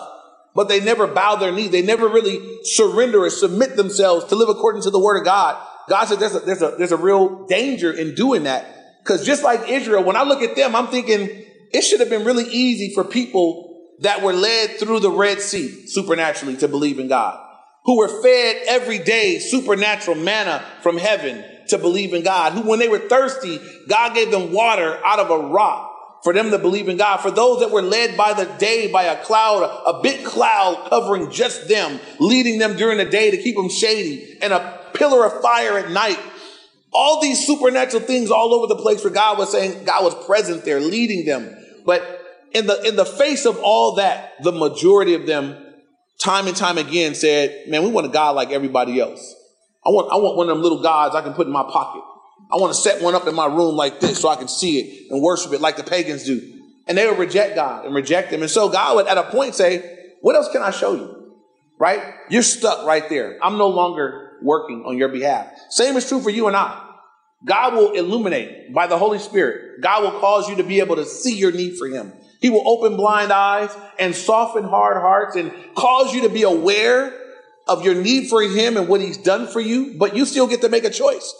but 0.54 0.68
they 0.68 0.80
never 0.80 1.06
bow 1.06 1.36
their 1.36 1.52
knee. 1.52 1.68
They 1.68 1.82
never 1.82 2.08
really 2.08 2.64
surrender 2.64 3.24
or 3.24 3.30
submit 3.30 3.76
themselves 3.76 4.26
to 4.26 4.36
live 4.36 4.48
according 4.48 4.82
to 4.82 4.90
the 4.90 4.98
word 4.98 5.18
of 5.18 5.24
God. 5.24 5.60
God 5.88 6.04
said 6.04 6.18
there's 6.18 6.34
a, 6.34 6.40
there's 6.40 6.62
a, 6.62 6.74
there's 6.78 6.92
a 6.92 6.96
real 6.96 7.46
danger 7.46 7.92
in 7.92 8.14
doing 8.14 8.44
that. 8.44 9.00
Because 9.02 9.26
just 9.26 9.42
like 9.42 9.68
Israel, 9.68 10.04
when 10.04 10.16
I 10.16 10.22
look 10.22 10.42
at 10.42 10.54
them, 10.54 10.76
I'm 10.76 10.88
thinking 10.88 11.28
it 11.72 11.82
should 11.82 12.00
have 12.00 12.10
been 12.10 12.24
really 12.24 12.44
easy 12.44 12.94
for 12.94 13.02
people 13.02 13.80
that 14.00 14.22
were 14.22 14.32
led 14.32 14.78
through 14.78 15.00
the 15.00 15.10
Red 15.10 15.40
Sea 15.40 15.86
supernaturally 15.86 16.56
to 16.58 16.68
believe 16.68 16.98
in 16.98 17.08
God, 17.08 17.40
who 17.84 17.98
were 17.98 18.22
fed 18.22 18.62
every 18.68 18.98
day 18.98 19.38
supernatural 19.38 20.16
manna 20.16 20.64
from 20.82 20.98
heaven 20.98 21.44
to 21.68 21.78
believe 21.78 22.12
in 22.12 22.22
God, 22.22 22.52
who 22.52 22.62
when 22.62 22.78
they 22.78 22.88
were 22.88 22.98
thirsty, 22.98 23.60
God 23.88 24.14
gave 24.14 24.30
them 24.30 24.52
water 24.52 25.00
out 25.04 25.18
of 25.18 25.30
a 25.30 25.48
rock 25.48 25.91
for 26.22 26.32
them 26.32 26.50
to 26.50 26.58
believe 26.58 26.88
in 26.88 26.96
God. 26.96 27.18
For 27.18 27.30
those 27.30 27.60
that 27.60 27.70
were 27.70 27.82
led 27.82 28.16
by 28.16 28.32
the 28.32 28.44
day 28.58 28.90
by 28.90 29.04
a 29.04 29.22
cloud, 29.24 29.62
a 29.86 30.00
big 30.02 30.24
cloud 30.24 30.86
covering 30.88 31.30
just 31.30 31.68
them, 31.68 31.98
leading 32.18 32.58
them 32.58 32.76
during 32.76 32.98
the 32.98 33.04
day 33.04 33.30
to 33.30 33.36
keep 33.36 33.56
them 33.56 33.68
shady, 33.68 34.38
and 34.40 34.52
a 34.52 34.80
pillar 34.94 35.24
of 35.26 35.40
fire 35.42 35.78
at 35.78 35.90
night. 35.90 36.18
All 36.92 37.20
these 37.20 37.46
supernatural 37.46 38.02
things 38.02 38.30
all 38.30 38.52
over 38.54 38.66
the 38.66 38.80
place 38.80 39.02
where 39.02 39.12
God 39.12 39.38
was 39.38 39.50
saying 39.50 39.84
God 39.84 40.04
was 40.04 40.26
present 40.26 40.64
there, 40.64 40.78
leading 40.80 41.24
them. 41.24 41.56
But 41.84 42.02
in 42.52 42.66
the 42.66 42.86
in 42.86 42.96
the 42.96 43.06
face 43.06 43.46
of 43.46 43.58
all 43.62 43.94
that, 43.96 44.34
the 44.42 44.52
majority 44.52 45.14
of 45.14 45.26
them, 45.26 45.56
time 46.18 46.46
and 46.46 46.56
time 46.56 46.78
again, 46.78 47.14
said, 47.14 47.64
"Man, 47.68 47.82
we 47.82 47.90
want 47.90 48.06
a 48.06 48.10
God 48.10 48.36
like 48.36 48.50
everybody 48.50 49.00
else." 49.00 49.34
I 49.84 49.88
want, 49.88 50.12
I 50.12 50.16
want 50.16 50.36
one 50.36 50.48
of 50.48 50.54
them 50.54 50.62
little 50.62 50.80
gods 50.80 51.16
I 51.16 51.22
can 51.22 51.32
put 51.32 51.48
in 51.48 51.52
my 51.52 51.64
pocket. 51.64 52.02
I 52.52 52.56
want 52.56 52.74
to 52.74 52.78
set 52.78 53.02
one 53.02 53.14
up 53.14 53.26
in 53.26 53.34
my 53.34 53.46
room 53.46 53.76
like 53.76 53.98
this 53.98 54.20
so 54.20 54.28
I 54.28 54.36
can 54.36 54.48
see 54.48 54.78
it 54.78 55.10
and 55.10 55.22
worship 55.22 55.52
it 55.52 55.62
like 55.62 55.76
the 55.76 55.84
pagans 55.84 56.24
do. 56.24 56.60
And 56.86 56.98
they 56.98 57.08
would 57.08 57.18
reject 57.18 57.54
God 57.54 57.86
and 57.86 57.94
reject 57.94 58.30
him. 58.30 58.42
And 58.42 58.50
so 58.50 58.68
God 58.68 58.96
would 58.96 59.06
at 59.06 59.16
a 59.16 59.22
point 59.24 59.54
say, 59.54 60.12
what 60.20 60.36
else 60.36 60.50
can 60.52 60.60
I 60.60 60.70
show 60.70 60.94
you? 60.94 61.34
Right? 61.78 62.02
You're 62.28 62.42
stuck 62.42 62.86
right 62.86 63.08
there. 63.08 63.38
I'm 63.42 63.56
no 63.56 63.68
longer 63.68 64.38
working 64.42 64.84
on 64.84 64.98
your 64.98 65.08
behalf. 65.08 65.50
Same 65.70 65.96
is 65.96 66.06
true 66.06 66.20
for 66.20 66.28
you 66.28 66.46
and 66.46 66.56
I. 66.56 66.90
God 67.44 67.74
will 67.74 67.92
illuminate 67.92 68.72
by 68.72 68.86
the 68.86 68.98
Holy 68.98 69.18
Spirit. 69.18 69.80
God 69.80 70.02
will 70.02 70.20
cause 70.20 70.48
you 70.48 70.56
to 70.56 70.62
be 70.62 70.80
able 70.80 70.96
to 70.96 71.06
see 71.06 71.36
your 71.36 71.52
need 71.52 71.78
for 71.78 71.88
him. 71.88 72.12
He 72.40 72.50
will 72.50 72.68
open 72.68 72.96
blind 72.96 73.32
eyes 73.32 73.70
and 73.98 74.14
soften 74.14 74.64
hard 74.64 74.98
hearts 74.98 75.36
and 75.36 75.52
cause 75.74 76.12
you 76.12 76.22
to 76.22 76.28
be 76.28 76.42
aware 76.42 77.18
of 77.66 77.84
your 77.84 77.94
need 77.94 78.28
for 78.28 78.42
him 78.42 78.76
and 78.76 78.88
what 78.88 79.00
he's 79.00 79.16
done 79.16 79.46
for 79.46 79.60
you, 79.60 79.94
but 79.96 80.14
you 80.14 80.26
still 80.26 80.46
get 80.46 80.60
to 80.60 80.68
make 80.68 80.84
a 80.84 80.90
choice. 80.90 81.34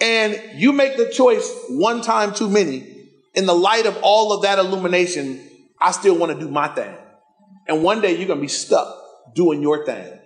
And 0.00 0.60
you 0.60 0.72
make 0.72 0.96
the 0.96 1.10
choice 1.10 1.50
one 1.70 2.02
time 2.02 2.34
too 2.34 2.48
many. 2.48 2.92
In 3.34 3.46
the 3.46 3.54
light 3.54 3.86
of 3.86 3.98
all 4.02 4.32
of 4.32 4.42
that 4.42 4.58
illumination, 4.58 5.40
I 5.80 5.90
still 5.90 6.16
want 6.16 6.32
to 6.32 6.38
do 6.38 6.50
my 6.50 6.68
thing. 6.68 6.94
And 7.68 7.82
one 7.82 8.00
day 8.00 8.16
you're 8.16 8.26
going 8.26 8.38
to 8.38 8.42
be 8.42 8.48
stuck 8.48 8.88
doing 9.34 9.62
your 9.62 9.84
thing. 9.84 10.18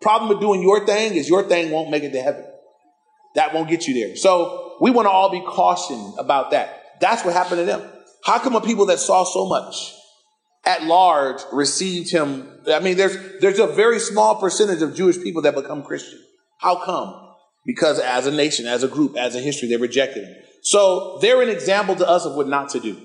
Problem 0.00 0.28
with 0.28 0.40
doing 0.40 0.62
your 0.62 0.86
thing 0.86 1.14
is 1.14 1.28
your 1.28 1.42
thing 1.44 1.70
won't 1.70 1.90
make 1.90 2.02
it 2.02 2.12
to 2.12 2.22
heaven. 2.22 2.44
That 3.34 3.52
won't 3.52 3.68
get 3.68 3.86
you 3.86 3.94
there. 3.94 4.16
So 4.16 4.76
we 4.80 4.90
want 4.90 5.06
to 5.06 5.10
all 5.10 5.30
be 5.30 5.40
cautioned 5.40 6.14
about 6.18 6.52
that. 6.52 6.82
That's 7.00 7.24
what 7.24 7.34
happened 7.34 7.60
to 7.60 7.64
them. 7.64 7.90
How 8.24 8.38
come 8.38 8.54
a 8.54 8.60
people 8.60 8.86
that 8.86 8.98
saw 8.98 9.24
so 9.24 9.46
much 9.46 9.94
at 10.66 10.84
large 10.84 11.40
received 11.52 12.10
him. 12.10 12.48
I 12.66 12.80
mean, 12.80 12.96
there's, 12.96 13.16
there's 13.40 13.58
a 13.58 13.66
very 13.66 13.98
small 13.98 14.36
percentage 14.36 14.82
of 14.82 14.94
Jewish 14.94 15.20
people 15.22 15.42
that 15.42 15.54
become 15.54 15.82
Christian. 15.82 16.20
How 16.58 16.82
come? 16.84 17.23
Because 17.66 17.98
as 17.98 18.26
a 18.26 18.30
nation, 18.30 18.66
as 18.66 18.82
a 18.82 18.88
group, 18.88 19.16
as 19.16 19.34
a 19.34 19.40
history, 19.40 19.68
they 19.68 19.76
rejected 19.76 20.24
him. 20.24 20.36
So 20.62 21.18
they're 21.20 21.42
an 21.42 21.48
example 21.48 21.96
to 21.96 22.08
us 22.08 22.24
of 22.26 22.34
what 22.34 22.48
not 22.48 22.70
to 22.70 22.80
do. 22.80 22.96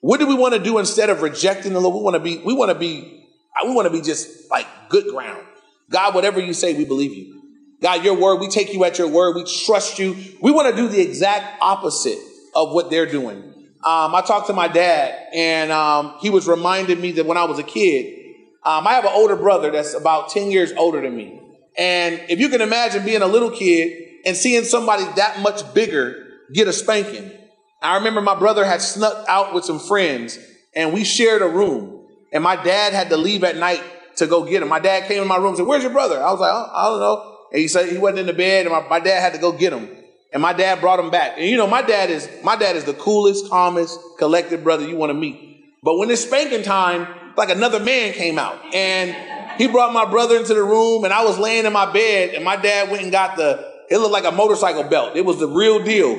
What 0.00 0.20
do 0.20 0.26
we 0.26 0.34
want 0.34 0.54
to 0.54 0.60
do 0.60 0.78
instead 0.78 1.10
of 1.10 1.22
rejecting 1.22 1.72
the 1.72 1.80
Lord? 1.80 1.94
We 1.94 2.02
want 2.02 2.14
to 2.14 2.20
be, 2.20 2.38
we 2.44 2.54
want 2.54 2.70
to 2.70 2.78
be, 2.78 3.26
we 3.64 3.74
want 3.74 3.86
to 3.86 3.92
be 3.92 4.02
just 4.02 4.50
like 4.50 4.66
good 4.88 5.06
ground. 5.08 5.46
God, 5.90 6.14
whatever 6.14 6.40
you 6.40 6.52
say, 6.52 6.74
we 6.74 6.84
believe 6.84 7.12
you. 7.12 7.42
God, 7.82 8.04
your 8.04 8.14
word, 8.14 8.40
we 8.40 8.48
take 8.48 8.72
you 8.72 8.84
at 8.84 8.98
your 8.98 9.08
word. 9.08 9.36
We 9.36 9.44
trust 9.44 9.98
you. 9.98 10.16
We 10.40 10.50
want 10.50 10.74
to 10.74 10.76
do 10.80 10.88
the 10.88 11.00
exact 11.00 11.62
opposite 11.62 12.18
of 12.54 12.72
what 12.72 12.90
they're 12.90 13.10
doing 13.10 13.54
um, 13.84 14.14
I 14.14 14.22
talked 14.22 14.46
to 14.46 14.54
my 14.54 14.66
dad, 14.66 15.14
and 15.34 15.70
um, 15.70 16.14
he 16.20 16.30
was 16.30 16.48
reminding 16.48 16.98
me 17.02 17.12
that 17.12 17.26
when 17.26 17.36
I 17.36 17.44
was 17.44 17.58
a 17.58 17.62
kid, 17.62 18.18
um, 18.64 18.86
I 18.86 18.94
have 18.94 19.04
an 19.04 19.10
older 19.12 19.36
brother 19.36 19.70
that's 19.70 19.92
about 19.92 20.30
10 20.30 20.50
years 20.50 20.72
older 20.72 21.02
than 21.02 21.14
me. 21.14 21.38
And 21.76 22.20
if 22.28 22.38
you 22.38 22.48
can 22.48 22.60
imagine 22.60 23.04
being 23.04 23.22
a 23.22 23.26
little 23.26 23.50
kid 23.50 24.04
and 24.24 24.36
seeing 24.36 24.64
somebody 24.64 25.04
that 25.16 25.40
much 25.40 25.74
bigger 25.74 26.24
get 26.52 26.68
a 26.68 26.72
spanking. 26.72 27.32
I 27.82 27.96
remember 27.96 28.20
my 28.20 28.38
brother 28.38 28.64
had 28.64 28.80
snuck 28.80 29.26
out 29.28 29.54
with 29.54 29.64
some 29.64 29.78
friends, 29.78 30.38
and 30.74 30.92
we 30.92 31.04
shared 31.04 31.42
a 31.42 31.48
room. 31.48 32.06
And 32.32 32.42
my 32.42 32.56
dad 32.56 32.92
had 32.92 33.10
to 33.10 33.16
leave 33.16 33.44
at 33.44 33.56
night 33.56 33.82
to 34.16 34.26
go 34.26 34.44
get 34.44 34.62
him. 34.62 34.68
My 34.68 34.80
dad 34.80 35.06
came 35.06 35.20
in 35.20 35.28
my 35.28 35.36
room 35.36 35.48
and 35.48 35.56
said, 35.58 35.66
Where's 35.66 35.82
your 35.82 35.92
brother? 35.92 36.22
I 36.22 36.30
was 36.30 36.40
like, 36.40 36.52
oh, 36.52 36.70
I 36.72 36.84
don't 36.88 37.00
know. 37.00 37.36
And 37.52 37.60
he 37.60 37.68
said 37.68 37.88
he 37.88 37.98
wasn't 37.98 38.20
in 38.20 38.26
the 38.26 38.32
bed, 38.32 38.66
and 38.66 38.74
my, 38.74 38.88
my 38.88 39.00
dad 39.00 39.20
had 39.20 39.34
to 39.34 39.38
go 39.38 39.52
get 39.52 39.72
him. 39.72 39.88
And 40.32 40.42
my 40.42 40.52
dad 40.52 40.80
brought 40.80 40.98
him 40.98 41.10
back. 41.10 41.34
And 41.36 41.48
you 41.48 41.56
know, 41.56 41.68
my 41.68 41.82
dad 41.82 42.10
is 42.10 42.28
my 42.42 42.56
dad 42.56 42.74
is 42.74 42.84
the 42.84 42.94
coolest, 42.94 43.48
calmest, 43.48 44.00
collected 44.18 44.64
brother 44.64 44.86
you 44.86 44.96
want 44.96 45.10
to 45.10 45.14
meet. 45.14 45.62
But 45.82 45.96
when 45.98 46.10
it's 46.10 46.22
spanking 46.22 46.62
time, 46.62 47.06
like 47.36 47.50
another 47.50 47.78
man 47.78 48.14
came 48.14 48.38
out. 48.38 48.58
And 48.74 49.14
he 49.58 49.68
brought 49.68 49.92
my 49.92 50.04
brother 50.04 50.36
into 50.36 50.54
the 50.54 50.62
room, 50.62 51.04
and 51.04 51.12
I 51.12 51.24
was 51.24 51.38
laying 51.38 51.64
in 51.64 51.72
my 51.72 51.90
bed, 51.90 52.34
and 52.34 52.44
my 52.44 52.56
dad 52.56 52.90
went 52.90 53.02
and 53.02 53.12
got 53.12 53.36
the 53.36 53.72
it 53.90 53.98
looked 53.98 54.12
like 54.12 54.24
a 54.24 54.32
motorcycle 54.32 54.84
belt. 54.84 55.14
It 55.14 55.24
was 55.24 55.38
the 55.38 55.46
real 55.46 55.82
deal. 55.82 56.16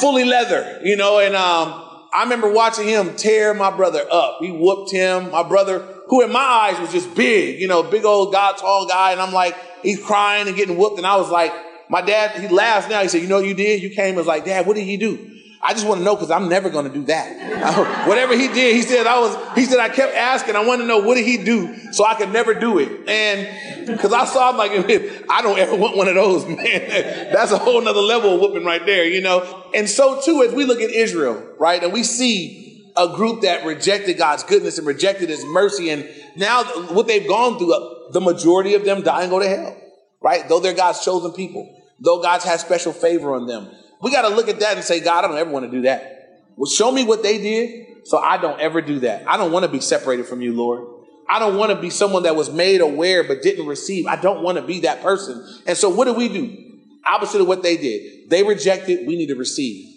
Fully 0.00 0.24
leather, 0.24 0.80
you 0.84 0.96
know, 0.96 1.18
and 1.18 1.34
um, 1.34 1.82
I 2.12 2.22
remember 2.22 2.50
watching 2.50 2.86
him 2.86 3.16
tear 3.16 3.54
my 3.54 3.74
brother 3.74 4.04
up. 4.10 4.38
He 4.40 4.50
whooped 4.50 4.92
him. 4.92 5.30
My 5.30 5.42
brother 5.42 5.80
who 6.08 6.22
in 6.22 6.32
my 6.32 6.40
eyes 6.40 6.80
was 6.80 6.92
just 6.92 7.14
big, 7.14 7.60
you 7.60 7.68
know, 7.68 7.82
big 7.82 8.04
old 8.04 8.32
God, 8.32 8.56
tall 8.56 8.86
guy. 8.86 9.12
And 9.12 9.20
I'm 9.20 9.32
like, 9.32 9.56
he's 9.82 10.02
crying 10.02 10.46
and 10.46 10.56
getting 10.56 10.76
whooped. 10.76 10.98
And 10.98 11.06
I 11.06 11.16
was 11.16 11.30
like, 11.30 11.52
my 11.88 12.00
dad, 12.00 12.40
he 12.40 12.48
laughs 12.48 12.88
now. 12.88 13.02
He 13.02 13.08
said, 13.08 13.22
you 13.22 13.28
know 13.28 13.36
what 13.36 13.46
you 13.46 13.54
did? 13.54 13.82
You 13.82 13.90
came 13.90 14.08
and 14.08 14.16
was 14.16 14.26
like, 14.26 14.44
dad, 14.44 14.66
what 14.66 14.76
did 14.76 14.84
he 14.84 14.96
do? 14.96 15.35
I 15.66 15.72
just 15.72 15.84
want 15.84 15.98
to 15.98 16.04
know 16.04 16.14
because 16.14 16.30
I'm 16.30 16.48
never 16.48 16.70
going 16.70 16.86
to 16.86 16.92
do 16.92 17.02
that. 17.06 18.06
Whatever 18.06 18.36
he 18.36 18.46
did, 18.46 18.76
he 18.76 18.82
said 18.82 19.04
I 19.04 19.18
was. 19.18 19.36
He 19.56 19.64
said 19.64 19.80
I 19.80 19.88
kept 19.88 20.14
asking. 20.14 20.54
I 20.54 20.64
want 20.64 20.80
to 20.80 20.86
know 20.86 20.98
what 20.98 21.16
did 21.16 21.26
he 21.26 21.38
do 21.38 21.92
so 21.92 22.06
I 22.06 22.14
could 22.14 22.32
never 22.32 22.54
do 22.54 22.78
it. 22.78 23.08
And 23.08 23.88
because 23.88 24.12
I 24.12 24.26
saw 24.26 24.50
him 24.50 24.58
like, 24.58 24.70
I 25.28 25.42
don't 25.42 25.58
ever 25.58 25.74
want 25.74 25.96
one 25.96 26.06
of 26.06 26.14
those, 26.14 26.46
man. 26.46 27.32
That's 27.32 27.50
a 27.50 27.58
whole 27.58 27.80
nother 27.80 28.00
level 28.00 28.34
of 28.34 28.40
whooping 28.40 28.64
right 28.64 28.86
there, 28.86 29.04
you 29.06 29.20
know. 29.20 29.64
And 29.74 29.88
so 29.88 30.20
too, 30.20 30.44
as 30.44 30.54
we 30.54 30.64
look 30.64 30.80
at 30.80 30.90
Israel, 30.90 31.42
right, 31.58 31.82
and 31.82 31.92
we 31.92 32.04
see 32.04 32.92
a 32.96 33.08
group 33.08 33.42
that 33.42 33.66
rejected 33.66 34.18
God's 34.18 34.44
goodness 34.44 34.78
and 34.78 34.86
rejected 34.86 35.30
His 35.30 35.44
mercy, 35.44 35.90
and 35.90 36.08
now 36.36 36.62
what 36.92 37.08
they've 37.08 37.26
gone 37.26 37.58
through, 37.58 37.74
uh, 37.74 38.12
the 38.12 38.20
majority 38.20 38.74
of 38.74 38.84
them 38.84 39.02
die 39.02 39.22
and 39.22 39.30
go 39.30 39.40
to 39.40 39.48
hell, 39.48 39.76
right? 40.20 40.48
Though 40.48 40.60
they're 40.60 40.74
God's 40.74 41.04
chosen 41.04 41.32
people, 41.32 41.82
though 41.98 42.22
God's 42.22 42.44
has 42.44 42.60
special 42.60 42.92
favor 42.92 43.34
on 43.34 43.46
them. 43.46 43.68
We 44.02 44.10
got 44.10 44.28
to 44.28 44.34
look 44.34 44.48
at 44.48 44.60
that 44.60 44.76
and 44.76 44.84
say, 44.84 45.00
God, 45.00 45.24
I 45.24 45.28
don't 45.28 45.38
ever 45.38 45.50
want 45.50 45.64
to 45.64 45.70
do 45.70 45.82
that. 45.82 46.44
Well, 46.56 46.70
show 46.70 46.90
me 46.90 47.04
what 47.04 47.22
they 47.22 47.38
did 47.38 48.06
so 48.06 48.18
I 48.18 48.38
don't 48.38 48.60
ever 48.60 48.80
do 48.80 49.00
that. 49.00 49.28
I 49.28 49.36
don't 49.36 49.52
want 49.52 49.64
to 49.64 49.70
be 49.70 49.80
separated 49.80 50.26
from 50.26 50.40
you, 50.40 50.54
Lord. 50.54 50.86
I 51.28 51.38
don't 51.38 51.56
want 51.56 51.72
to 51.72 51.80
be 51.80 51.90
someone 51.90 52.22
that 52.22 52.36
was 52.36 52.50
made 52.50 52.80
aware 52.80 53.24
but 53.24 53.42
didn't 53.42 53.66
receive. 53.66 54.06
I 54.06 54.16
don't 54.16 54.42
want 54.42 54.58
to 54.58 54.62
be 54.62 54.80
that 54.80 55.02
person. 55.02 55.44
And 55.66 55.76
so 55.76 55.88
what 55.88 56.04
do 56.04 56.14
we 56.14 56.28
do? 56.28 56.78
Opposite 57.04 57.40
of 57.40 57.48
what 57.48 57.62
they 57.62 57.76
did. 57.76 58.30
They 58.30 58.42
rejected, 58.42 59.06
we 59.06 59.16
need 59.16 59.28
to 59.28 59.34
receive. 59.34 59.92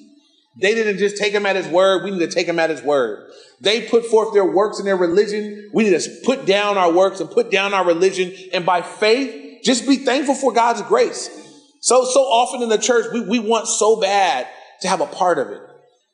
They 0.56 0.74
didn't 0.74 0.98
just 0.98 1.18
take 1.18 1.34
him 1.34 1.46
at 1.46 1.56
his 1.56 1.68
word, 1.68 2.04
we 2.04 2.12
need 2.12 2.20
to 2.20 2.28
take 2.28 2.48
him 2.48 2.60
at 2.60 2.70
his 2.70 2.82
word. 2.82 3.32
They 3.62 3.88
put 3.88 4.06
forth 4.06 4.34
their 4.34 4.46
works 4.46 4.80
and 4.80 4.88
their 4.88 4.98
religion. 4.98 5.70
We 5.74 5.84
need 5.84 6.00
to 6.00 6.10
put 6.26 6.46
down 6.46 6.78
our 6.78 6.92
works 6.92 7.20
and 7.20 7.30
put 7.30 7.52
down 7.52 7.74
our 7.74 7.86
religion. 7.86 8.34
And 8.54 8.66
by 8.66 8.82
faith, 8.82 9.64
just 9.64 9.88
be 9.88 9.98
thankful 9.98 10.36
for 10.36 10.52
God's 10.52 10.82
grace. 10.84 11.30
So, 11.82 12.04
so 12.06 12.22
often 12.22 12.62
in 12.62 12.70
the 12.70 12.78
church, 12.78 13.06
we, 13.14 13.22
we 13.22 13.40
want 13.40 13.68
so 13.68 14.00
bad 14.00 14.48
to 14.82 14.88
have 14.88 15.02
a 15.02 15.06
part 15.06 15.40
of 15.40 15.50
it. 15.50 15.62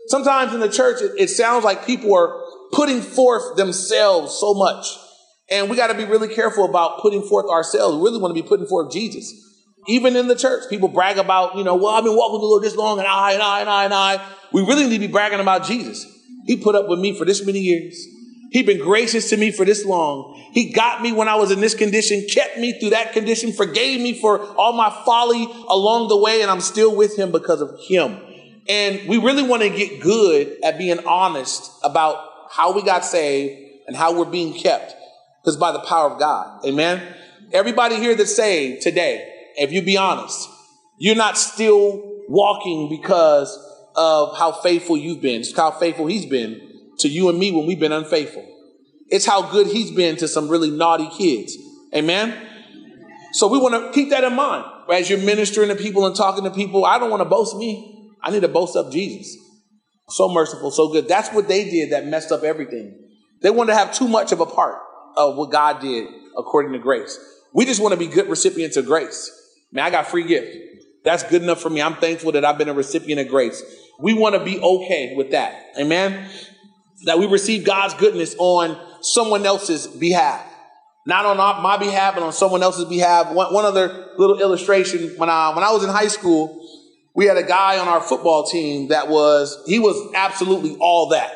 Sometimes 0.08 0.54
in 0.54 0.60
the 0.60 0.70
church, 0.70 1.02
it, 1.02 1.14
it 1.18 1.30
sounds 1.30 1.64
like 1.64 1.86
people 1.86 2.16
are 2.16 2.42
putting 2.72 3.02
forth 3.02 3.58
themselves 3.58 4.38
so 4.38 4.54
much. 4.54 4.86
And 5.50 5.70
we 5.70 5.76
got 5.76 5.88
to 5.88 5.94
be 5.94 6.06
really 6.06 6.34
careful 6.34 6.66
about 6.66 7.02
putting 7.02 7.22
forth 7.22 7.50
ourselves. 7.50 7.98
We 7.98 8.04
really 8.04 8.20
want 8.20 8.36
to 8.36 8.42
be 8.42 8.48
putting 8.48 8.66
forth 8.66 8.92
Jesus. 8.92 9.34
Even 9.88 10.16
in 10.16 10.28
the 10.28 10.36
church, 10.36 10.64
people 10.70 10.88
brag 10.88 11.18
about, 11.18 11.56
you 11.56 11.64
know, 11.64 11.76
well, 11.76 11.90
I've 11.90 12.04
been 12.04 12.16
walking 12.16 12.34
with 12.34 12.42
the 12.42 12.48
Lord 12.48 12.64
this 12.64 12.76
long 12.76 12.98
and 12.98 13.08
I, 13.08 13.34
and 13.34 13.42
I, 13.44 13.60
and 13.62 13.70
I, 13.70 13.86
and 13.86 13.94
I. 13.94 14.28
We 14.52 14.62
really 14.62 14.86
need 14.86 14.96
to 14.96 15.08
be 15.08 15.08
bragging 15.08 15.40
about 15.40 15.66
Jesus. 15.66 16.06
He 16.46 16.58
put 16.58 16.76
up 16.76 16.88
with 16.88 17.00
me 17.00 17.16
for 17.16 17.26
this 17.26 17.46
many 17.46 17.60
years. 17.60 18.08
He's 18.56 18.66
been 18.66 18.80
gracious 18.80 19.32
to 19.32 19.38
me 19.38 19.52
for 19.52 19.66
this 19.66 19.84
long. 19.84 20.42
He 20.54 20.72
got 20.72 21.02
me 21.02 21.12
when 21.12 21.28
I 21.28 21.36
was 21.36 21.52
in 21.52 21.60
this 21.60 21.76
condition, 21.76 22.26
kept 22.32 22.58
me 22.58 22.80
through 22.80 22.92
that 22.92 23.12
condition, 23.12 23.52
forgave 23.52 24.00
me 24.00 24.18
for 24.18 24.40
all 24.56 24.72
my 24.72 24.90
folly 25.04 25.46
along 25.68 26.08
the 26.08 26.16
way, 26.16 26.42
and 26.42 26.50
I'm 26.50 26.62
still 26.62 26.96
with 26.96 27.20
him 27.20 27.34
because 27.34 27.60
of 27.60 27.78
him. 27.86 28.18
And 28.70 29.10
we 29.10 29.18
really 29.18 29.44
want 29.44 29.64
to 29.64 29.70
get 29.70 30.00
good 30.00 30.56
at 30.64 30.78
being 30.78 31.06
honest 31.06 31.70
about 31.84 32.16
how 32.50 32.72
we 32.72 32.82
got 32.82 33.04
saved 33.04 33.62
and 33.88 33.98
how 33.98 34.18
we're 34.18 34.32
being 34.32 34.54
kept 34.54 34.96
because 35.42 35.58
by 35.58 35.74
the 35.74 35.82
power 35.82 36.12
of 36.12 36.18
God. 36.18 36.66
Amen. 36.66 37.06
Everybody 37.52 37.98
here 37.98 38.16
that's 38.16 38.38
saved 38.38 38.84
today, 38.84 39.34
if 39.58 39.74
you 39.74 39.82
be 39.82 39.98
honest, 39.98 40.48
you're 40.98 41.18
not 41.18 41.38
still 41.38 42.02
walking 42.30 42.88
because 42.88 43.54
of 43.98 44.38
how 44.38 44.54
faithful 44.54 44.96
you've 44.96 45.22
been. 45.22 45.42
It's 45.42 45.54
how 45.54 45.72
faithful 45.72 46.08
he's 46.08 46.26
been 46.26 46.75
to 47.00 47.08
you 47.08 47.30
and 47.30 47.38
me 47.38 47.52
when 47.52 47.66
we've 47.66 47.80
been 47.80 47.92
unfaithful. 47.92 48.46
It's 49.08 49.26
how 49.26 49.52
good 49.52 49.68
he's 49.68 49.92
been 49.92 50.18
to 50.18 50.28
some 50.28 50.50
really 50.50 50.72
naughty 50.72 51.10
kids. 51.16 51.58
Amen? 51.94 52.36
So 53.34 53.48
we 53.48 53.60
want 53.60 53.74
to 53.76 53.92
keep 53.92 54.10
that 54.10 54.24
in 54.24 54.34
mind. 54.34 54.66
As 54.92 55.10
you're 55.10 55.20
ministering 55.20 55.70
to 55.70 55.76
people 55.76 56.06
and 56.06 56.16
talking 56.16 56.44
to 56.44 56.52
people, 56.52 56.86
I 56.86 57.00
don't 57.00 57.10
want 57.10 57.22
to 57.22 57.30
boast 57.30 57.56
me. 57.56 58.14
I 58.24 58.32
need 58.32 58.42
to 58.42 58.48
boast 58.48 58.76
up 58.76 58.92
Jesus. 58.92 59.38
So 60.10 60.30
merciful, 60.30 60.72
so 60.72 60.90
good. 60.92 61.08
That's 61.08 61.30
what 61.30 61.48
they 61.48 61.70
did 61.70 61.92
that 61.92 62.06
messed 62.06 62.32
up 62.32 62.44
everything. 62.44 62.98
They 63.42 63.50
wanted 63.50 63.74
to 63.74 63.78
have 63.78 63.94
too 63.94 64.08
much 64.08 64.32
of 64.32 64.40
a 64.40 64.46
part 64.46 64.80
of 65.18 65.36
what 65.36 65.52
God 65.52 65.82
did 65.82 66.08
according 66.38 66.74
to 66.74 66.80
grace. 66.80 67.20
We 67.54 67.66
just 67.66 67.82
want 67.82 67.94
to 67.94 68.00
be 68.00 68.08
good 68.08 68.30
recipients 68.30 68.78
of 68.78 68.86
grace. 68.86 69.32
Man, 69.72 69.86
I 69.86 69.90
got 69.90 70.08
free 70.08 70.26
gift. 70.26 70.56
That's 71.04 71.24
good 71.24 71.44
enough 71.44 71.62
for 71.62 71.70
me. 71.70 71.82
I'm 71.82 71.96
thankful 71.96 72.32
that 72.34 72.46
I've 72.46 72.58
been 72.58 72.70
a 72.70 72.74
recipient 72.74 73.22
of 73.22 73.28
grace. 73.28 73.62
We 74.00 74.14
want 74.14 74.36
to 74.36 74.44
be 74.44 74.60
okay 74.60 75.14
with 75.16 75.32
that. 75.32 75.72
Amen 75.80 76.30
that 77.06 77.20
we 77.20 77.28
receive 77.28 77.66
God's 77.66 77.94
goodness 77.94 78.36
on 78.38 78.80
someone 79.02 79.46
else's 79.46 79.88
behalf. 79.88 80.46
Not 81.08 81.26
on 81.26 81.38
my 81.38 81.78
behalf, 81.78 82.16
but 82.16 82.24
on 82.24 82.34
someone 82.34 82.64
else's 82.64 82.86
behalf. 82.86 83.32
One, 83.32 83.54
one 83.54 83.66
other 83.66 84.10
little 84.18 84.40
illustration. 84.42 85.14
When 85.18 85.30
I, 85.30 85.54
when 85.56 85.64
I 85.64 85.72
was 85.72 85.84
in 85.84 85.90
high 85.90 86.08
school, 86.08 86.60
we 87.14 87.26
had 87.26 87.38
a 87.38 87.44
guy 87.44 87.78
on 87.78 87.88
our 87.88 88.02
football 88.02 88.46
team 88.46 88.90
that 88.90 89.08
was, 89.08 89.64
he 89.68 89.78
was 89.80 89.96
absolutely 90.16 90.76
all 90.80 91.10
that. 91.10 91.32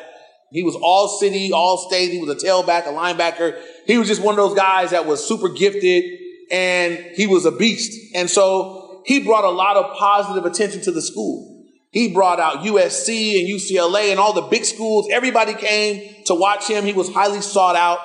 He 0.50 0.64
was 0.64 0.74
all 0.74 1.06
city, 1.06 1.52
all 1.52 1.78
state. 1.88 2.10
He 2.10 2.18
was 2.18 2.30
a 2.30 2.46
tailback, 2.46 2.86
a 2.86 2.90
linebacker. 2.90 3.62
He 3.86 3.96
was 3.96 4.08
just 4.08 4.20
one 4.20 4.32
of 4.32 4.36
those 4.36 4.56
guys 4.56 4.90
that 4.90 5.06
was 5.06 5.24
super 5.24 5.48
gifted 5.48 6.18
and 6.50 6.98
he 7.14 7.28
was 7.28 7.44
a 7.46 7.52
beast. 7.52 8.16
And 8.16 8.28
so 8.28 9.02
he 9.06 9.22
brought 9.22 9.44
a 9.44 9.50
lot 9.50 9.76
of 9.76 9.96
positive 9.96 10.44
attention 10.44 10.82
to 10.82 10.90
the 10.90 11.00
school. 11.00 11.49
He 11.90 12.12
brought 12.12 12.38
out 12.38 12.58
USC 12.58 13.40
and 13.40 13.48
UCLA 13.48 14.10
and 14.10 14.20
all 14.20 14.32
the 14.32 14.42
big 14.42 14.64
schools. 14.64 15.08
Everybody 15.10 15.54
came 15.54 16.24
to 16.26 16.34
watch 16.34 16.68
him. 16.68 16.84
He 16.84 16.92
was 16.92 17.12
highly 17.12 17.40
sought 17.40 17.74
out. 17.74 17.98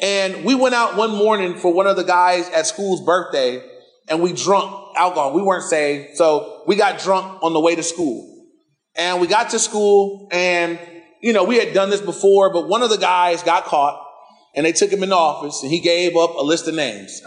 And 0.00 0.44
we 0.44 0.54
went 0.54 0.74
out 0.74 0.96
one 0.96 1.10
morning 1.10 1.58
for 1.58 1.72
one 1.72 1.86
of 1.86 1.96
the 1.96 2.04
guys 2.04 2.48
at 2.50 2.66
school's 2.66 3.04
birthday 3.04 3.62
and 4.08 4.22
we 4.22 4.32
drunk 4.32 4.96
alcohol. 4.96 5.32
We 5.32 5.42
weren't 5.42 5.64
saved. 5.64 6.16
So 6.16 6.62
we 6.66 6.76
got 6.76 7.00
drunk 7.00 7.42
on 7.42 7.52
the 7.52 7.60
way 7.60 7.74
to 7.74 7.82
school. 7.82 8.28
And 8.94 9.20
we 9.20 9.26
got 9.26 9.50
to 9.50 9.58
school 9.58 10.28
and, 10.30 10.78
you 11.20 11.32
know, 11.32 11.44
we 11.44 11.56
had 11.56 11.72
done 11.72 11.90
this 11.90 12.00
before, 12.00 12.52
but 12.52 12.68
one 12.68 12.82
of 12.82 12.90
the 12.90 12.98
guys 12.98 13.42
got 13.42 13.64
caught 13.64 14.04
and 14.54 14.66
they 14.66 14.72
took 14.72 14.90
him 14.90 15.02
in 15.02 15.08
the 15.08 15.16
office 15.16 15.62
and 15.62 15.72
he 15.72 15.80
gave 15.80 16.16
up 16.16 16.34
a 16.36 16.42
list 16.42 16.68
of 16.68 16.74
names 16.74 17.22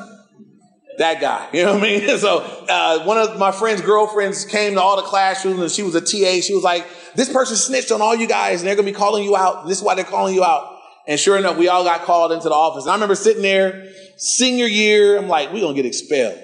that 0.97 1.21
guy. 1.21 1.49
You 1.53 1.65
know 1.65 1.73
what 1.73 1.83
I 1.83 1.99
mean? 1.99 2.19
So 2.19 2.39
uh, 2.69 3.03
one 3.03 3.17
of 3.17 3.37
my 3.37 3.51
friend's 3.51 3.81
girlfriends 3.81 4.45
came 4.45 4.75
to 4.75 4.81
all 4.81 4.95
the 4.95 5.03
classrooms 5.03 5.59
and 5.59 5.69
she 5.69 5.83
was 5.83 5.95
a 5.95 6.01
TA. 6.01 6.41
She 6.41 6.53
was 6.53 6.63
like, 6.63 6.87
this 7.15 7.31
person 7.31 7.55
snitched 7.55 7.91
on 7.91 8.01
all 8.01 8.15
you 8.15 8.27
guys 8.27 8.61
and 8.61 8.67
they're 8.67 8.75
going 8.75 8.85
to 8.85 8.91
be 8.91 8.97
calling 8.97 9.23
you 9.23 9.35
out. 9.35 9.67
This 9.67 9.79
is 9.79 9.83
why 9.83 9.95
they're 9.95 10.05
calling 10.05 10.33
you 10.33 10.43
out. 10.43 10.79
And 11.07 11.19
sure 11.19 11.37
enough, 11.37 11.57
we 11.57 11.67
all 11.67 11.83
got 11.83 12.01
called 12.01 12.31
into 12.31 12.49
the 12.49 12.55
office. 12.55 12.85
And 12.85 12.91
I 12.91 12.95
remember 12.95 13.15
sitting 13.15 13.41
there, 13.41 13.89
senior 14.17 14.65
year, 14.65 15.17
I'm 15.17 15.27
like, 15.27 15.51
we're 15.51 15.61
going 15.61 15.75
to 15.75 15.81
get 15.81 15.87
expelled. 15.87 16.39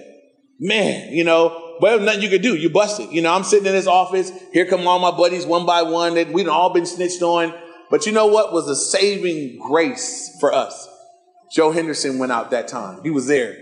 Man, 0.59 1.13
you 1.13 1.23
know, 1.23 1.77
but 1.79 2.01
nothing 2.01 2.21
you 2.21 2.29
could 2.29 2.43
do. 2.43 2.55
You 2.55 2.69
busted. 2.69 3.11
You 3.11 3.21
know, 3.21 3.33
I'm 3.33 3.43
sitting 3.43 3.65
in 3.65 3.71
this 3.71 3.87
office. 3.87 4.31
Here 4.53 4.65
come 4.67 4.85
all 4.87 4.99
my 4.99 5.11
buddies 5.11 5.45
one 5.45 5.65
by 5.65 5.81
one 5.81 6.15
that 6.15 6.31
we'd 6.31 6.47
all 6.47 6.71
been 6.71 6.85
snitched 6.85 7.23
on. 7.23 7.53
But 7.89 8.05
you 8.05 8.11
know 8.11 8.27
what 8.27 8.53
was 8.53 8.67
a 8.67 8.75
saving 8.75 9.59
grace 9.59 10.37
for 10.39 10.53
us? 10.53 10.87
Joe 11.51 11.71
Henderson 11.71 12.19
went 12.19 12.31
out 12.31 12.51
that 12.51 12.67
time. 12.67 13.01
He 13.03 13.09
was 13.09 13.27
there 13.27 13.57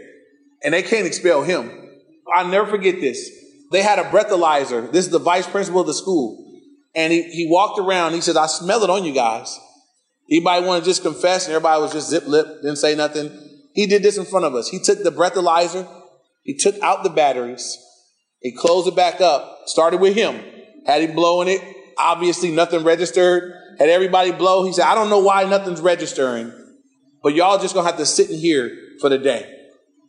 and 0.63 0.74
they 0.74 0.84
can't 0.84 1.08
expel 1.08 1.43
him. 1.43 1.72
I'll 2.34 2.48
never 2.48 2.67
forget 2.67 3.00
this. 3.02 3.30
They 3.72 3.82
had 3.82 4.00
a 4.00 4.04
breathalyzer. 4.04 4.91
This 4.91 5.06
is 5.06 5.12
the 5.12 5.19
vice 5.19 5.48
principal 5.48 5.82
of 5.82 5.88
the 5.88 5.93
school. 5.93 6.45
And 6.95 7.13
he, 7.13 7.24
he 7.24 7.48
walked 7.50 7.80
around. 7.80 8.13
He 8.13 8.22
said, 8.22 8.36
I 8.36 8.48
smell 8.48 8.84
it 8.84 8.89
on 8.89 9.06
you 9.06 9.13
guys. 9.13 9.60
Anybody 10.30 10.65
want 10.65 10.84
to 10.84 10.89
just 10.89 11.02
confess? 11.02 11.45
And 11.45 11.56
everybody 11.56 11.82
was 11.82 11.93
just 11.93 12.10
zip 12.10 12.28
lip, 12.28 12.45
didn't 12.62 12.78
say 12.78 12.95
nothing. 12.95 13.32
He 13.74 13.88
did 13.88 14.04
this 14.04 14.17
in 14.17 14.26
front 14.26 14.45
of 14.45 14.56
us. 14.56 14.69
He 14.69 14.80
took 14.80 15.04
the 15.04 15.12
breathalyzer. 15.12 15.88
He 16.43 16.56
took 16.56 16.80
out 16.82 17.04
the 17.04 17.10
batteries. 17.10 17.78
He 18.41 18.52
closed 18.52 18.88
it 18.88 18.95
back 18.95 19.22
up. 19.22 19.62
Started 19.65 20.00
with 20.00 20.15
him. 20.15 20.39
Had 20.86 21.04
him 21.04 21.15
blowing 21.15 21.48
it. 21.48 21.62
Obviously, 21.98 22.52
nothing 22.52 22.84
registered. 22.84 23.54
Had 23.78 23.89
everybody 23.89 24.32
blow. 24.32 24.65
He 24.65 24.74
said, 24.74 24.86
I 24.86 24.95
don't 24.95 25.10
know 25.10 25.19
why 25.19 25.43
nothing's 25.43 25.82
registering, 25.82 26.52
but 27.24 27.34
y'all 27.34 27.60
just 27.60 27.74
gonna 27.74 27.88
have 27.88 27.98
to 27.98 28.06
sit 28.06 28.30
in 28.30 28.38
here 28.38 28.76
for 29.00 29.10
the 29.10 29.17
day. 29.17 29.59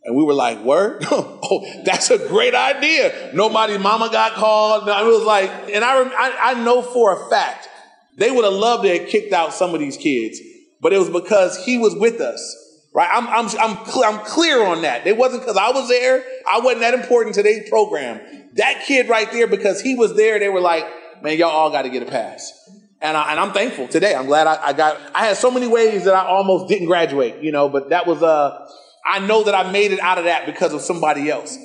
And 0.03 0.15
we 0.15 0.23
were 0.23 0.33
like, 0.33 0.59
word? 0.63 1.05
oh, 1.11 1.81
that's 1.85 2.09
a 2.09 2.17
great 2.17 2.55
idea. 2.55 3.31
Nobody's 3.33 3.79
mama 3.79 4.09
got 4.11 4.33
called. 4.33 4.83
it 4.83 5.05
was 5.05 5.23
like, 5.23 5.49
and 5.71 5.83
I, 5.83 6.01
I, 6.03 6.51
I 6.51 6.63
know 6.63 6.81
for 6.81 7.25
a 7.25 7.29
fact, 7.29 7.69
they 8.17 8.31
would 8.31 8.43
have 8.43 8.53
loved 8.53 8.83
to 8.83 8.97
have 8.97 9.07
kicked 9.07 9.31
out 9.31 9.53
some 9.53 9.73
of 9.73 9.79
these 9.79 9.97
kids, 9.97 10.39
but 10.81 10.91
it 10.91 10.97
was 10.97 11.09
because 11.09 11.63
he 11.65 11.77
was 11.77 11.95
with 11.95 12.19
us. 12.19 12.57
Right? 12.93 13.09
I'm, 13.09 13.27
I'm, 13.27 13.45
I'm, 13.45 13.85
cl- 13.85 14.03
I'm 14.03 14.25
clear 14.25 14.65
on 14.65 14.81
that. 14.81 15.07
It 15.07 15.15
wasn't 15.15 15.43
because 15.43 15.55
I 15.55 15.71
was 15.71 15.87
there. 15.87 16.23
I 16.51 16.59
wasn't 16.59 16.81
that 16.81 16.93
important 16.93 17.35
to 17.35 17.43
their 17.43 17.63
program. 17.69 18.19
That 18.55 18.83
kid 18.85 19.07
right 19.07 19.31
there, 19.31 19.47
because 19.47 19.81
he 19.81 19.95
was 19.95 20.15
there, 20.17 20.39
they 20.39 20.49
were 20.49 20.59
like, 20.59 20.85
man, 21.23 21.37
y'all 21.37 21.51
all 21.51 21.71
got 21.71 21.83
to 21.83 21.89
get 21.89 22.03
a 22.03 22.05
pass. 22.05 22.51
And, 22.99 23.15
I, 23.15 23.41
am 23.41 23.53
thankful 23.53 23.87
today. 23.87 24.13
I'm 24.13 24.25
glad 24.25 24.45
I, 24.45 24.67
I, 24.67 24.73
got, 24.73 24.99
I 25.15 25.27
had 25.27 25.37
so 25.37 25.49
many 25.49 25.67
ways 25.67 26.03
that 26.03 26.13
I 26.13 26.25
almost 26.25 26.67
didn't 26.67 26.87
graduate, 26.87 27.41
you 27.41 27.51
know, 27.51 27.69
but 27.69 27.89
that 27.89 28.05
was, 28.05 28.21
uh, 28.21 28.69
I 29.05 29.19
know 29.19 29.43
that 29.43 29.55
I 29.55 29.71
made 29.71 29.91
it 29.91 29.99
out 29.99 30.17
of 30.17 30.25
that 30.25 30.45
because 30.45 30.73
of 30.73 30.81
somebody 30.81 31.29
else. 31.29 31.57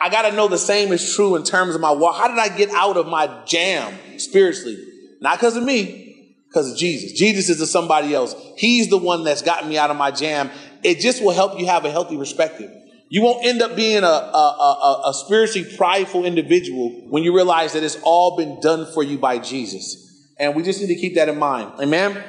I 0.00 0.10
got 0.10 0.22
to 0.22 0.32
know 0.32 0.48
the 0.48 0.58
same 0.58 0.92
is 0.92 1.14
true 1.14 1.36
in 1.36 1.44
terms 1.44 1.74
of 1.74 1.80
my 1.80 1.90
walk. 1.90 2.16
How 2.16 2.28
did 2.28 2.38
I 2.38 2.56
get 2.56 2.70
out 2.70 2.96
of 2.96 3.06
my 3.06 3.42
jam 3.44 3.94
spiritually? 4.18 4.78
Not 5.20 5.38
because 5.38 5.56
of 5.56 5.64
me, 5.64 6.36
Because 6.48 6.70
of 6.70 6.78
Jesus. 6.78 7.18
Jesus 7.18 7.48
is 7.48 7.58
the 7.58 7.66
somebody 7.66 8.14
else. 8.14 8.34
He's 8.56 8.88
the 8.88 8.98
one 8.98 9.24
that's 9.24 9.42
gotten 9.42 9.68
me 9.68 9.76
out 9.76 9.90
of 9.90 9.96
my 9.96 10.10
jam. 10.10 10.50
It 10.82 11.00
just 11.00 11.22
will 11.22 11.32
help 11.32 11.58
you 11.58 11.66
have 11.66 11.84
a 11.84 11.90
healthy 11.90 12.16
perspective. 12.16 12.70
You 13.10 13.22
won't 13.22 13.44
end 13.44 13.62
up 13.62 13.74
being 13.74 14.04
a, 14.04 14.06
a, 14.06 14.10
a, 14.10 15.10
a 15.10 15.14
spiritually 15.14 15.76
prideful 15.76 16.24
individual 16.24 16.90
when 17.08 17.24
you 17.24 17.34
realize 17.34 17.72
that 17.72 17.82
it's 17.82 17.98
all 18.02 18.36
been 18.36 18.60
done 18.60 18.86
for 18.92 19.02
you 19.02 19.18
by 19.18 19.38
Jesus. 19.38 20.04
And 20.38 20.54
we 20.54 20.62
just 20.62 20.80
need 20.80 20.88
to 20.88 20.94
keep 20.94 21.14
that 21.14 21.28
in 21.28 21.38
mind. 21.38 21.72
Amen. 21.80 22.22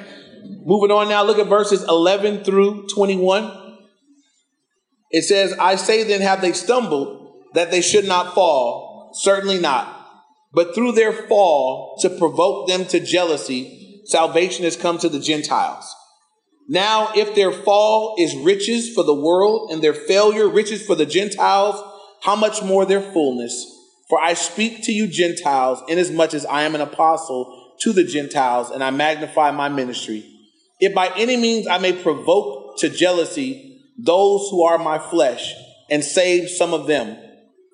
Moving 0.64 0.90
on 0.90 1.08
now, 1.08 1.22
look 1.22 1.38
at 1.38 1.46
verses 1.46 1.82
11 1.84 2.44
through 2.44 2.88
21. 2.88 3.59
It 5.10 5.22
says, 5.22 5.54
I 5.58 5.76
say 5.76 6.04
then, 6.04 6.20
have 6.20 6.40
they 6.40 6.52
stumbled 6.52 7.44
that 7.54 7.70
they 7.70 7.80
should 7.80 8.06
not 8.06 8.34
fall? 8.34 9.10
Certainly 9.14 9.58
not. 9.58 9.96
But 10.52 10.74
through 10.74 10.92
their 10.92 11.12
fall, 11.12 11.96
to 12.00 12.10
provoke 12.10 12.68
them 12.68 12.84
to 12.86 13.00
jealousy, 13.00 14.02
salvation 14.04 14.64
has 14.64 14.76
come 14.76 14.98
to 14.98 15.08
the 15.08 15.20
Gentiles. 15.20 15.94
Now, 16.68 17.10
if 17.16 17.34
their 17.34 17.50
fall 17.50 18.14
is 18.18 18.36
riches 18.36 18.94
for 18.94 19.02
the 19.02 19.14
world 19.14 19.70
and 19.72 19.82
their 19.82 19.94
failure 19.94 20.48
riches 20.48 20.84
for 20.84 20.94
the 20.94 21.06
Gentiles, 21.06 21.82
how 22.22 22.36
much 22.36 22.62
more 22.62 22.84
their 22.84 23.00
fullness? 23.00 23.66
For 24.08 24.20
I 24.20 24.34
speak 24.34 24.84
to 24.84 24.92
you 24.92 25.06
Gentiles, 25.06 25.82
inasmuch 25.88 26.34
as 26.34 26.46
I 26.46 26.62
am 26.62 26.74
an 26.74 26.80
apostle 26.80 27.74
to 27.80 27.92
the 27.92 28.04
Gentiles, 28.04 28.70
and 28.70 28.84
I 28.84 28.90
magnify 28.90 29.50
my 29.52 29.68
ministry. 29.68 30.24
If 30.80 30.94
by 30.94 31.12
any 31.16 31.36
means 31.36 31.66
I 31.66 31.78
may 31.78 31.92
provoke 31.92 32.78
to 32.78 32.88
jealousy 32.88 33.69
those 34.04 34.48
who 34.50 34.64
are 34.64 34.78
my 34.78 34.98
flesh, 34.98 35.54
and 35.90 36.04
save 36.04 36.48
some 36.48 36.72
of 36.72 36.86
them. 36.86 37.16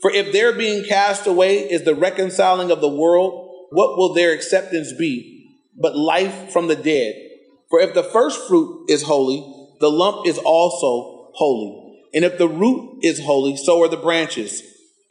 For 0.01 0.11
if 0.11 0.33
their 0.33 0.53
being 0.53 0.85
cast 0.85 1.27
away 1.27 1.59
is 1.59 1.85
the 1.85 1.95
reconciling 1.95 2.71
of 2.71 2.81
the 2.81 2.89
world, 2.89 3.69
what 3.71 3.97
will 3.97 4.15
their 4.15 4.33
acceptance 4.33 4.93
be 4.93 5.33
but 5.79 5.97
life 5.97 6.53
from 6.53 6.69
the 6.69 6.77
dead? 6.77 7.15
For 7.69 7.81
if 7.81 7.95
the 7.95 8.03
first 8.03 8.47
fruit 8.47 8.87
is 8.89 9.03
holy, 9.03 9.41
the 9.81 9.91
lump 9.91 10.27
is 10.27 10.39
also 10.39 11.31
holy. 11.35 12.01
And 12.15 12.25
if 12.25 12.39
the 12.39 12.49
root 12.49 13.01
is 13.03 13.21
holy, 13.21 13.57
so 13.57 13.83
are 13.83 13.89
the 13.89 13.97
branches. 13.97 14.62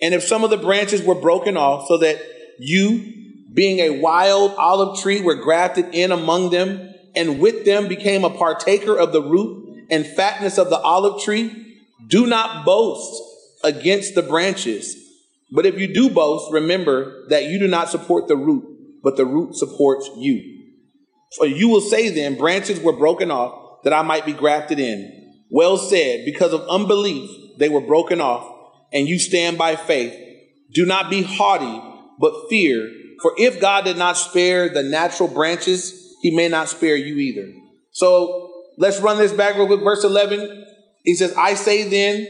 And 0.02 0.14
if 0.14 0.24
some 0.24 0.44
of 0.44 0.50
the 0.50 0.58
branches 0.58 1.04
were 1.04 1.16
broken 1.16 1.58
off, 1.58 1.88
so 1.88 1.98
that 1.98 2.20
you, 2.58 3.14
being 3.54 3.80
a 3.80 4.00
wild 4.02 4.56
olive 4.58 5.00
tree, 5.00 5.22
were 5.22 5.36
grafted 5.36 5.94
in 5.94 6.12
among 6.12 6.50
them, 6.50 6.94
and 7.16 7.40
with 7.40 7.66
them 7.66 7.88
became 7.88 8.24
a 8.24 8.30
partaker 8.30 8.98
of 8.98 9.12
the 9.12 9.22
root 9.22 9.75
and 9.90 10.06
fatness 10.06 10.58
of 10.58 10.70
the 10.70 10.80
olive 10.80 11.22
tree, 11.22 11.82
do 12.08 12.26
not 12.28 12.66
boast 12.66 13.22
against 13.64 14.16
the 14.16 14.22
branches. 14.22 14.96
But 15.52 15.66
if 15.66 15.80
you 15.80 15.94
do 15.94 16.10
boast, 16.10 16.52
remember 16.52 17.28
that 17.30 17.46
you 17.46 17.60
do 17.60 17.68
not 17.68 17.90
support 17.90 18.28
the 18.28 18.36
root, 18.36 19.02
but 19.04 19.18
the 19.18 19.26
root 19.26 19.56
supports 19.56 20.10
you. 20.18 20.64
For 21.38 21.46
you 21.46 21.70
will 21.70 21.82
say 21.82 22.10
then, 22.10 22.38
branches 22.38 22.80
were 22.80 22.96
broken 22.96 23.32
off 23.32 23.84
that 23.84 23.94
I 23.94 24.02
might 24.02 24.26
be 24.26 24.34
grafted 24.34 24.80
in. 24.80 25.34
Well 25.50 25.78
said, 25.78 26.26
because 26.26 26.54
of 26.54 26.68
unbelief 26.68 27.30
they 27.58 27.70
were 27.70 27.82
broken 27.82 28.20
off, 28.22 28.52
and 28.92 29.08
you 29.08 29.20
stand 29.20 29.58
by 29.58 29.76
faith. 29.76 30.14
Do 30.74 30.86
not 30.86 31.10
be 31.10 31.24
haughty, 31.24 31.82
but 32.20 32.50
fear. 32.50 32.92
For 33.22 33.34
if 33.38 33.62
God 33.62 33.86
did 33.86 33.98
not 33.98 34.18
spare 34.18 34.70
the 34.70 34.84
natural 34.84 35.30
branches, 35.30 36.16
he 36.22 36.36
may 36.36 36.48
not 36.48 36.70
spare 36.70 36.96
you 36.96 37.18
either. 37.18 37.54
So 37.92 38.55
let's 38.78 39.00
run 39.00 39.18
this 39.18 39.34
back 39.34 39.56
real 39.56 39.68
quick. 39.68 39.82
Verse 39.82 40.04
11, 40.04 40.66
he 41.04 41.16
says, 41.16 41.34
I 41.38 41.54
say 41.54 41.88
then, 41.88 42.28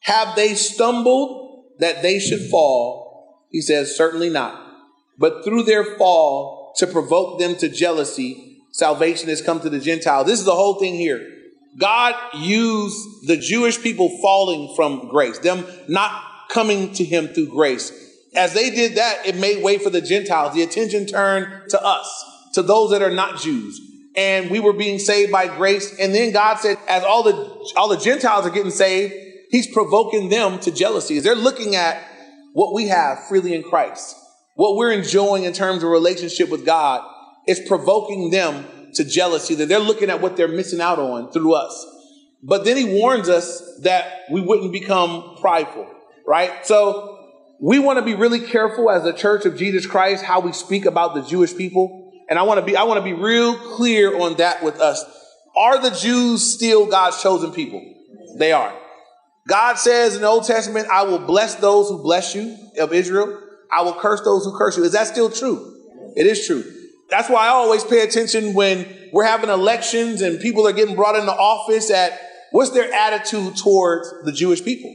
have 0.00 0.36
they 0.36 0.54
stumbled 0.54 1.64
that 1.78 2.02
they 2.02 2.18
should 2.18 2.48
fall? 2.50 3.46
He 3.50 3.60
says, 3.60 3.96
certainly 3.96 4.30
not. 4.30 4.62
But 5.18 5.44
through 5.44 5.64
their 5.64 5.84
fall, 5.96 6.74
to 6.76 6.86
provoke 6.86 7.38
them 7.38 7.56
to 7.56 7.68
jealousy, 7.68 8.62
salvation 8.70 9.28
has 9.28 9.40
come 9.40 9.60
to 9.60 9.70
the 9.70 9.80
Gentiles. 9.80 10.26
This 10.26 10.38
is 10.38 10.44
the 10.44 10.54
whole 10.54 10.74
thing 10.74 10.94
here. 10.94 11.26
God 11.78 12.14
used 12.34 13.26
the 13.26 13.36
Jewish 13.36 13.80
people 13.82 14.18
falling 14.20 14.74
from 14.76 15.08
grace, 15.08 15.38
them 15.38 15.64
not 15.88 16.22
coming 16.50 16.92
to 16.94 17.04
him 17.04 17.28
through 17.28 17.48
grace. 17.48 17.92
As 18.34 18.54
they 18.54 18.70
did 18.70 18.96
that, 18.96 19.26
it 19.26 19.36
made 19.36 19.62
way 19.62 19.78
for 19.78 19.90
the 19.90 20.00
Gentiles. 20.00 20.54
The 20.54 20.62
attention 20.62 21.06
turned 21.06 21.70
to 21.70 21.82
us, 21.82 22.24
to 22.54 22.62
those 22.62 22.90
that 22.90 23.02
are 23.02 23.10
not 23.10 23.40
Jews. 23.40 23.80
And 24.16 24.50
we 24.50 24.60
were 24.60 24.72
being 24.72 24.98
saved 24.98 25.30
by 25.30 25.46
grace. 25.46 25.94
And 25.98 26.14
then 26.14 26.32
God 26.32 26.58
said, 26.58 26.78
as 26.88 27.04
all 27.04 27.22
the, 27.22 27.32
all 27.76 27.88
the 27.88 27.98
Gentiles 27.98 28.46
are 28.46 28.50
getting 28.50 28.70
saved, 28.70 29.14
he's 29.50 29.66
provoking 29.72 30.30
them 30.30 30.58
to 30.60 30.70
jealousy. 30.70 31.20
They're 31.20 31.34
looking 31.34 31.76
at 31.76 32.02
what 32.54 32.72
we 32.72 32.88
have 32.88 33.26
freely 33.28 33.54
in 33.54 33.62
Christ 33.62 34.16
what 34.56 34.76
we're 34.76 34.90
enjoying 34.90 35.44
in 35.44 35.52
terms 35.52 35.82
of 35.82 35.90
relationship 35.90 36.48
with 36.48 36.66
God 36.66 37.06
is 37.46 37.60
provoking 37.60 38.30
them 38.30 38.66
to 38.94 39.04
jealousy, 39.04 39.54
that 39.54 39.68
they're 39.68 39.78
looking 39.78 40.10
at 40.10 40.20
what 40.20 40.36
they're 40.36 40.48
missing 40.48 40.80
out 40.80 40.98
on 40.98 41.30
through 41.30 41.54
us. 41.54 41.86
But 42.42 42.64
then 42.64 42.76
he 42.76 43.00
warns 43.00 43.28
us 43.28 43.80
that 43.82 44.24
we 44.30 44.40
wouldn't 44.40 44.72
become 44.72 45.36
prideful, 45.40 45.86
right? 46.26 46.64
So 46.66 47.28
we 47.60 47.78
want 47.78 47.98
to 47.98 48.04
be 48.04 48.14
really 48.14 48.40
careful 48.40 48.90
as 48.90 49.04
the 49.04 49.12
church 49.12 49.44
of 49.44 49.56
Jesus 49.56 49.86
Christ 49.86 50.24
how 50.24 50.40
we 50.40 50.52
speak 50.52 50.86
about 50.86 51.14
the 51.14 51.22
Jewish 51.22 51.54
people. 51.54 52.05
And 52.28 52.38
I 52.38 52.42
want 52.42 52.58
to 52.58 52.66
be 52.66 52.76
I 52.76 52.84
want 52.84 52.98
to 52.98 53.04
be 53.04 53.12
real 53.12 53.54
clear 53.76 54.18
on 54.18 54.36
that 54.36 54.62
with 54.62 54.80
us. 54.80 55.04
Are 55.56 55.80
the 55.80 55.90
Jews 55.90 56.54
still 56.54 56.86
God's 56.86 57.22
chosen 57.22 57.52
people? 57.52 57.82
They 58.38 58.52
are. 58.52 58.76
God 59.48 59.74
says 59.78 60.16
in 60.16 60.22
the 60.22 60.28
Old 60.28 60.44
Testament, 60.44 60.88
I 60.90 61.04
will 61.04 61.20
bless 61.20 61.54
those 61.54 61.88
who 61.88 62.02
bless 62.02 62.34
you 62.34 62.56
of 62.78 62.92
Israel. 62.92 63.40
I 63.72 63.82
will 63.82 63.94
curse 63.94 64.20
those 64.22 64.44
who 64.44 64.56
curse 64.58 64.76
you. 64.76 64.84
Is 64.84 64.92
that 64.92 65.06
still 65.06 65.30
true? 65.30 65.74
It 66.16 66.26
is 66.26 66.46
true. 66.46 66.64
That's 67.08 67.28
why 67.28 67.46
I 67.46 67.48
always 67.48 67.84
pay 67.84 68.00
attention 68.00 68.54
when 68.54 68.86
we're 69.12 69.24
having 69.24 69.48
elections 69.50 70.20
and 70.20 70.40
people 70.40 70.66
are 70.66 70.72
getting 70.72 70.96
brought 70.96 71.14
into 71.14 71.32
office 71.32 71.90
at 71.90 72.20
what's 72.50 72.70
their 72.70 72.92
attitude 72.92 73.56
towards 73.56 74.12
the 74.24 74.32
Jewish 74.32 74.64
people. 74.64 74.94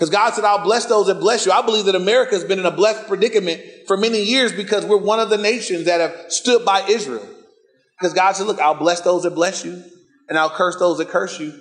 Because 0.00 0.08
God 0.08 0.32
said, 0.32 0.46
I'll 0.46 0.64
bless 0.64 0.86
those 0.86 1.08
that 1.08 1.16
bless 1.16 1.44
you. 1.44 1.52
I 1.52 1.60
believe 1.60 1.84
that 1.84 1.94
America 1.94 2.34
has 2.34 2.42
been 2.42 2.58
in 2.58 2.64
a 2.64 2.70
blessed 2.70 3.06
predicament 3.06 3.60
for 3.86 3.98
many 3.98 4.22
years 4.22 4.50
because 4.50 4.86
we're 4.86 4.96
one 4.96 5.20
of 5.20 5.28
the 5.28 5.36
nations 5.36 5.84
that 5.84 6.00
have 6.00 6.32
stood 6.32 6.64
by 6.64 6.86
Israel. 6.88 7.28
Because 7.98 8.14
God 8.14 8.32
said, 8.32 8.46
look, 8.46 8.58
I'll 8.60 8.78
bless 8.78 9.02
those 9.02 9.24
that 9.24 9.32
bless 9.32 9.62
you 9.62 9.84
and 10.30 10.38
I'll 10.38 10.48
curse 10.48 10.76
those 10.76 10.96
that 10.96 11.10
curse 11.10 11.38
you. 11.38 11.52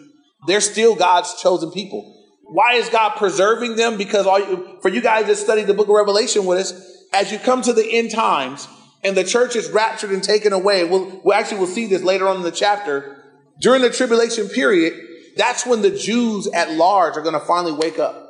They're 0.48 0.62
still 0.62 0.96
God's 0.96 1.42
chosen 1.42 1.72
people. 1.72 2.16
Why 2.44 2.76
is 2.76 2.88
God 2.88 3.18
preserving 3.18 3.76
them? 3.76 3.98
Because 3.98 4.26
all 4.26 4.40
you, 4.40 4.78
for 4.82 4.88
you 4.88 5.02
guys 5.02 5.28
that 5.28 5.36
study 5.36 5.64
the 5.64 5.74
book 5.74 5.90
of 5.90 5.96
Revelation 5.96 6.46
with 6.46 6.60
us, 6.60 7.08
as 7.12 7.34
you 7.34 7.40
come 7.40 7.62
to 7.64 7.74
the 7.74 7.98
end 7.98 8.12
times 8.12 8.70
and 9.04 9.18
the 9.18 9.26
church 9.26 9.58
is 9.58 9.70
raptured 9.70 10.12
and 10.12 10.24
taken 10.24 10.54
away, 10.54 10.86
we'll, 10.86 11.20
we'll 11.26 11.36
actually 11.36 11.58
we'll 11.58 11.68
see 11.68 11.88
this 11.88 12.04
later 12.04 12.26
on 12.26 12.38
in 12.38 12.44
the 12.44 12.52
chapter. 12.52 13.22
During 13.60 13.82
the 13.82 13.90
tribulation 13.90 14.48
period, 14.48 14.94
that's 15.36 15.66
when 15.66 15.82
the 15.82 15.92
Jews 15.92 16.48
at 16.48 16.72
large 16.72 17.18
are 17.18 17.22
going 17.22 17.38
to 17.38 17.46
finally 17.46 17.74
wake 17.74 18.00
up 18.00 18.28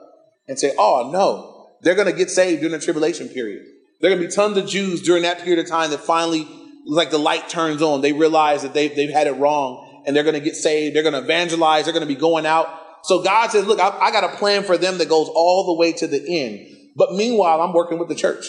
and 0.50 0.60
say, 0.60 0.74
"Oh 0.78 1.10
no, 1.14 1.78
they're 1.82 1.96
going 1.96 2.12
to 2.12 2.18
get 2.18 2.30
saved 2.30 2.60
during 2.60 2.74
the 2.74 2.84
tribulation 2.84 3.30
period." 3.30 3.66
There 4.02 4.12
are 4.12 4.16
going 4.16 4.22
to 4.22 4.28
be 4.28 4.34
tons 4.34 4.58
of 4.58 4.68
Jews 4.68 5.02
during 5.02 5.24
that 5.24 5.40
period 5.40 5.60
of 5.60 5.70
time 5.70 5.92
that 5.92 6.02
finally, 6.02 6.46
like 6.86 7.12
the 7.12 7.18
light 7.18 7.48
turns 7.48 7.82
on, 7.82 8.02
they 8.02 8.12
realize 8.12 8.64
that 8.64 8.74
they've, 8.74 8.94
they've 8.94 9.10
had 9.10 9.28
it 9.28 9.34
wrong 9.34 10.04
and 10.06 10.16
they're 10.16 10.24
going 10.24 10.36
to 10.36 10.42
get 10.42 10.56
saved. 10.56 10.96
They're 10.96 11.04
going 11.04 11.14
to 11.16 11.20
evangelize. 11.20 11.84
They're 11.84 11.94
going 11.94 12.08
to 12.08 12.14
be 12.14 12.20
going 12.20 12.46
out 12.46 12.80
so 13.04 13.24
God 13.24 13.52
says, 13.52 13.66
look, 13.66 13.80
I, 13.80 13.90
I 13.90 14.12
got 14.12 14.24
a 14.24 14.38
plan 14.38 14.64
for 14.64 14.78
them 14.78 14.98
that 14.98 15.10
goes 15.10 15.30
all 15.30 15.66
the 15.68 15.74
way 15.74 15.94
to 15.94 16.08
the 16.08 16.42
end. 16.42 16.92
But 16.96 17.14
meanwhile, 17.14 17.62
I'm 17.62 17.74
working 17.74 17.98
with 17.98 18.10
the 18.10 18.16
church. 18.16 18.46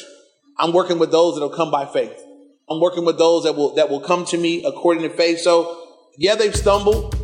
I'm 0.58 0.72
working 0.72 0.98
with 0.98 1.10
those 1.10 1.36
that 1.36 1.40
will 1.40 1.54
come 1.54 1.70
by 1.70 1.86
faith. 1.86 2.20
I'm 2.68 2.80
working 2.80 3.04
with 3.04 3.18
those 3.18 3.44
that 3.44 3.54
will 3.54 3.74
that 3.74 3.90
will 3.90 4.00
come 4.00 4.24
to 4.26 4.38
me 4.38 4.64
according 4.64 5.02
to 5.02 5.10
faith. 5.10 5.40
So 5.40 5.88
yeah, 6.16 6.34
they've 6.34 6.54
stumbled, 6.54 7.16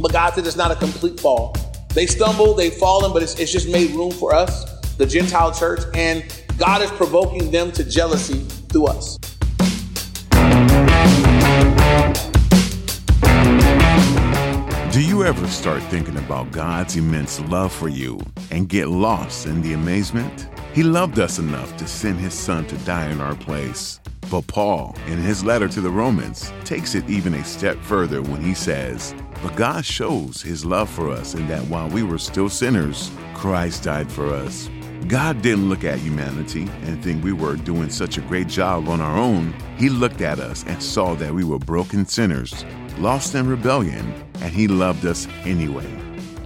but 0.00 0.12
God 0.12 0.34
said 0.34 0.46
it's 0.46 0.56
not 0.56 0.70
a 0.70 0.76
complete 0.76 1.18
fall. 1.18 1.55
They 1.96 2.04
stumble, 2.04 2.52
they've 2.52 2.74
fallen, 2.74 3.14
but 3.14 3.22
it's, 3.22 3.40
it's 3.40 3.50
just 3.50 3.70
made 3.70 3.92
room 3.92 4.10
for 4.10 4.34
us, 4.34 4.78
the 4.98 5.06
Gentile 5.06 5.50
church, 5.50 5.80
and 5.94 6.22
God 6.58 6.82
is 6.82 6.90
provoking 6.90 7.50
them 7.50 7.72
to 7.72 7.82
jealousy 7.84 8.40
through 8.68 8.88
us. 8.88 9.16
Do 14.92 15.00
you 15.00 15.24
ever 15.24 15.46
start 15.46 15.82
thinking 15.84 16.18
about 16.18 16.52
God's 16.52 16.96
immense 16.96 17.40
love 17.40 17.72
for 17.72 17.88
you 17.88 18.20
and 18.50 18.68
get 18.68 18.88
lost 18.88 19.46
in 19.46 19.62
the 19.62 19.72
amazement? 19.72 20.50
He 20.74 20.82
loved 20.82 21.18
us 21.18 21.38
enough 21.38 21.78
to 21.78 21.86
send 21.88 22.18
his 22.18 22.34
son 22.34 22.66
to 22.66 22.76
die 22.84 23.08
in 23.08 23.22
our 23.22 23.34
place. 23.36 24.00
But 24.30 24.46
Paul, 24.46 24.96
in 25.06 25.18
his 25.18 25.44
letter 25.44 25.68
to 25.68 25.80
the 25.80 25.90
Romans, 25.90 26.52
takes 26.64 26.94
it 26.94 27.08
even 27.08 27.34
a 27.34 27.44
step 27.44 27.76
further 27.78 28.22
when 28.22 28.42
he 28.42 28.54
says, 28.54 29.14
But 29.42 29.56
God 29.56 29.84
shows 29.84 30.42
his 30.42 30.64
love 30.64 30.90
for 30.90 31.10
us 31.10 31.34
in 31.34 31.46
that 31.48 31.64
while 31.64 31.88
we 31.88 32.02
were 32.02 32.18
still 32.18 32.48
sinners, 32.48 33.10
Christ 33.34 33.84
died 33.84 34.10
for 34.10 34.34
us. 34.34 34.68
God 35.08 35.42
didn't 35.42 35.68
look 35.68 35.84
at 35.84 35.98
humanity 35.98 36.68
and 36.82 37.02
think 37.02 37.22
we 37.22 37.32
were 37.32 37.56
doing 37.56 37.90
such 37.90 38.18
a 38.18 38.22
great 38.22 38.48
job 38.48 38.88
on 38.88 39.00
our 39.00 39.16
own. 39.16 39.54
He 39.78 39.88
looked 39.88 40.20
at 40.20 40.40
us 40.40 40.64
and 40.66 40.82
saw 40.82 41.14
that 41.14 41.32
we 41.32 41.44
were 41.44 41.58
broken 41.58 42.06
sinners 42.06 42.64
lost 42.98 43.34
in 43.34 43.46
rebellion, 43.46 44.14
and 44.40 44.52
He 44.52 44.68
loved 44.68 45.04
us 45.06 45.26
anyway. 45.44 45.86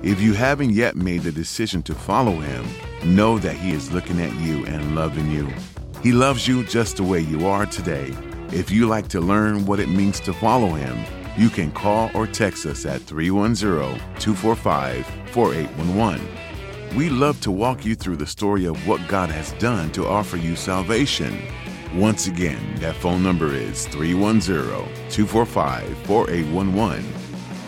If 0.03 0.21
you 0.21 0.33
haven't 0.33 0.71
yet 0.71 0.97
made 0.97 1.23
the 1.23 1.33
decision 1.33 1.83
to 1.85 1.95
follow 1.95 2.33
Him, 2.33 2.67
know 3.05 3.39
that 3.39 3.57
He 3.57 3.73
is 3.73 3.93
looking 3.93 4.21
at 4.21 4.35
you 4.41 4.65
and 4.67 4.95
loving 4.95 5.31
you. 5.31 5.49
He 6.03 6.13
loves 6.13 6.49
you 6.49 6.65
just 6.65 6.97
the 6.97 7.03
way 7.03 7.21
you 7.21 7.47
are 7.47 7.67
today. 7.67 8.17
If 8.53 8.71
you 8.71 8.87
like 8.87 9.09
to 9.09 9.21
learn 9.21 9.67
what 9.67 9.81
it 9.81 9.89
means 9.91 10.19
to 10.21 10.33
follow 10.33 10.69
him, 10.71 11.05
you 11.37 11.51
can 11.51 11.71
call 11.73 12.11
or 12.15 12.27
text 12.27 12.65
us 12.65 12.87
at 12.87 13.03
310 13.03 13.99
245 14.19 15.07
4811. 15.31 16.97
We 16.97 17.11
love 17.11 17.39
to 17.43 17.51
walk 17.51 17.85
you 17.85 17.95
through 17.95 18.17
the 18.17 18.27
story 18.27 18.65
of 18.65 18.89
what 18.89 19.07
God 19.09 19.29
has 19.31 19.53
done 19.53 19.93
to 19.93 20.07
offer 20.07 20.39
you 20.39 20.57
salvation. 20.57 21.43
Once 21.95 22.29
again, 22.29 22.77
that 22.77 22.97
phone 22.97 23.23
number 23.23 23.53
is 23.53 23.87
310 23.89 24.67
245 25.11 25.99
4811. 26.07 27.20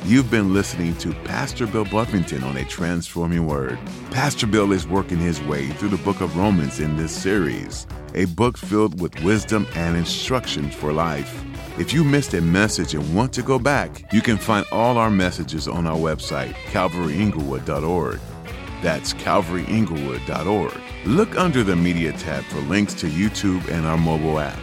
You've 0.04 0.32
been 0.32 0.52
listening 0.52 0.96
to 0.96 1.12
Pastor 1.22 1.64
Bill 1.64 1.84
Buffington 1.84 2.42
on 2.42 2.56
A 2.56 2.64
Transforming 2.64 3.46
Word. 3.46 3.78
Pastor 4.10 4.48
Bill 4.48 4.72
is 4.72 4.84
working 4.84 5.18
his 5.18 5.40
way 5.42 5.68
through 5.68 5.90
the 5.90 5.96
book 5.98 6.20
of 6.20 6.36
Romans 6.36 6.80
in 6.80 6.96
this 6.96 7.12
series, 7.12 7.86
a 8.16 8.24
book 8.24 8.58
filled 8.58 9.00
with 9.00 9.22
wisdom 9.22 9.64
and 9.76 9.96
instructions 9.96 10.74
for 10.74 10.92
life. 10.92 11.44
If 11.78 11.92
you 11.92 12.02
missed 12.02 12.34
a 12.34 12.40
message 12.40 12.94
and 12.94 13.14
want 13.14 13.32
to 13.34 13.42
go 13.42 13.60
back, 13.60 14.12
you 14.12 14.20
can 14.22 14.38
find 14.38 14.66
all 14.72 14.98
our 14.98 15.08
messages 15.08 15.68
on 15.68 15.86
our 15.86 15.96
website, 15.96 16.54
calvaryinglewood.org. 16.72 18.18
That's 18.82 19.14
calvaryinglewood.org. 19.14 20.80
Look 21.06 21.36
under 21.36 21.62
the 21.62 21.76
media 21.76 22.10
tab 22.14 22.42
for 22.44 22.58
links 22.62 22.94
to 22.94 23.06
YouTube 23.06 23.68
and 23.68 23.86
our 23.86 23.98
mobile 23.98 24.40
app. 24.40 24.58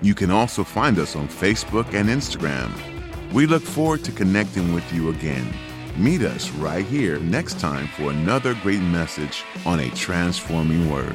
You 0.00 0.14
can 0.14 0.30
also 0.30 0.64
find 0.64 0.98
us 0.98 1.16
on 1.16 1.28
Facebook 1.28 1.92
and 1.92 2.08
Instagram. 2.08 2.89
We 3.32 3.46
look 3.46 3.62
forward 3.62 4.02
to 4.04 4.12
connecting 4.12 4.74
with 4.74 4.92
you 4.92 5.10
again. 5.10 5.54
Meet 5.96 6.22
us 6.22 6.50
right 6.52 6.84
here 6.84 7.20
next 7.20 7.60
time 7.60 7.86
for 7.86 8.10
another 8.10 8.54
great 8.54 8.82
message 8.82 9.44
on 9.64 9.78
a 9.78 9.90
transforming 9.90 10.90
word. 10.90 11.14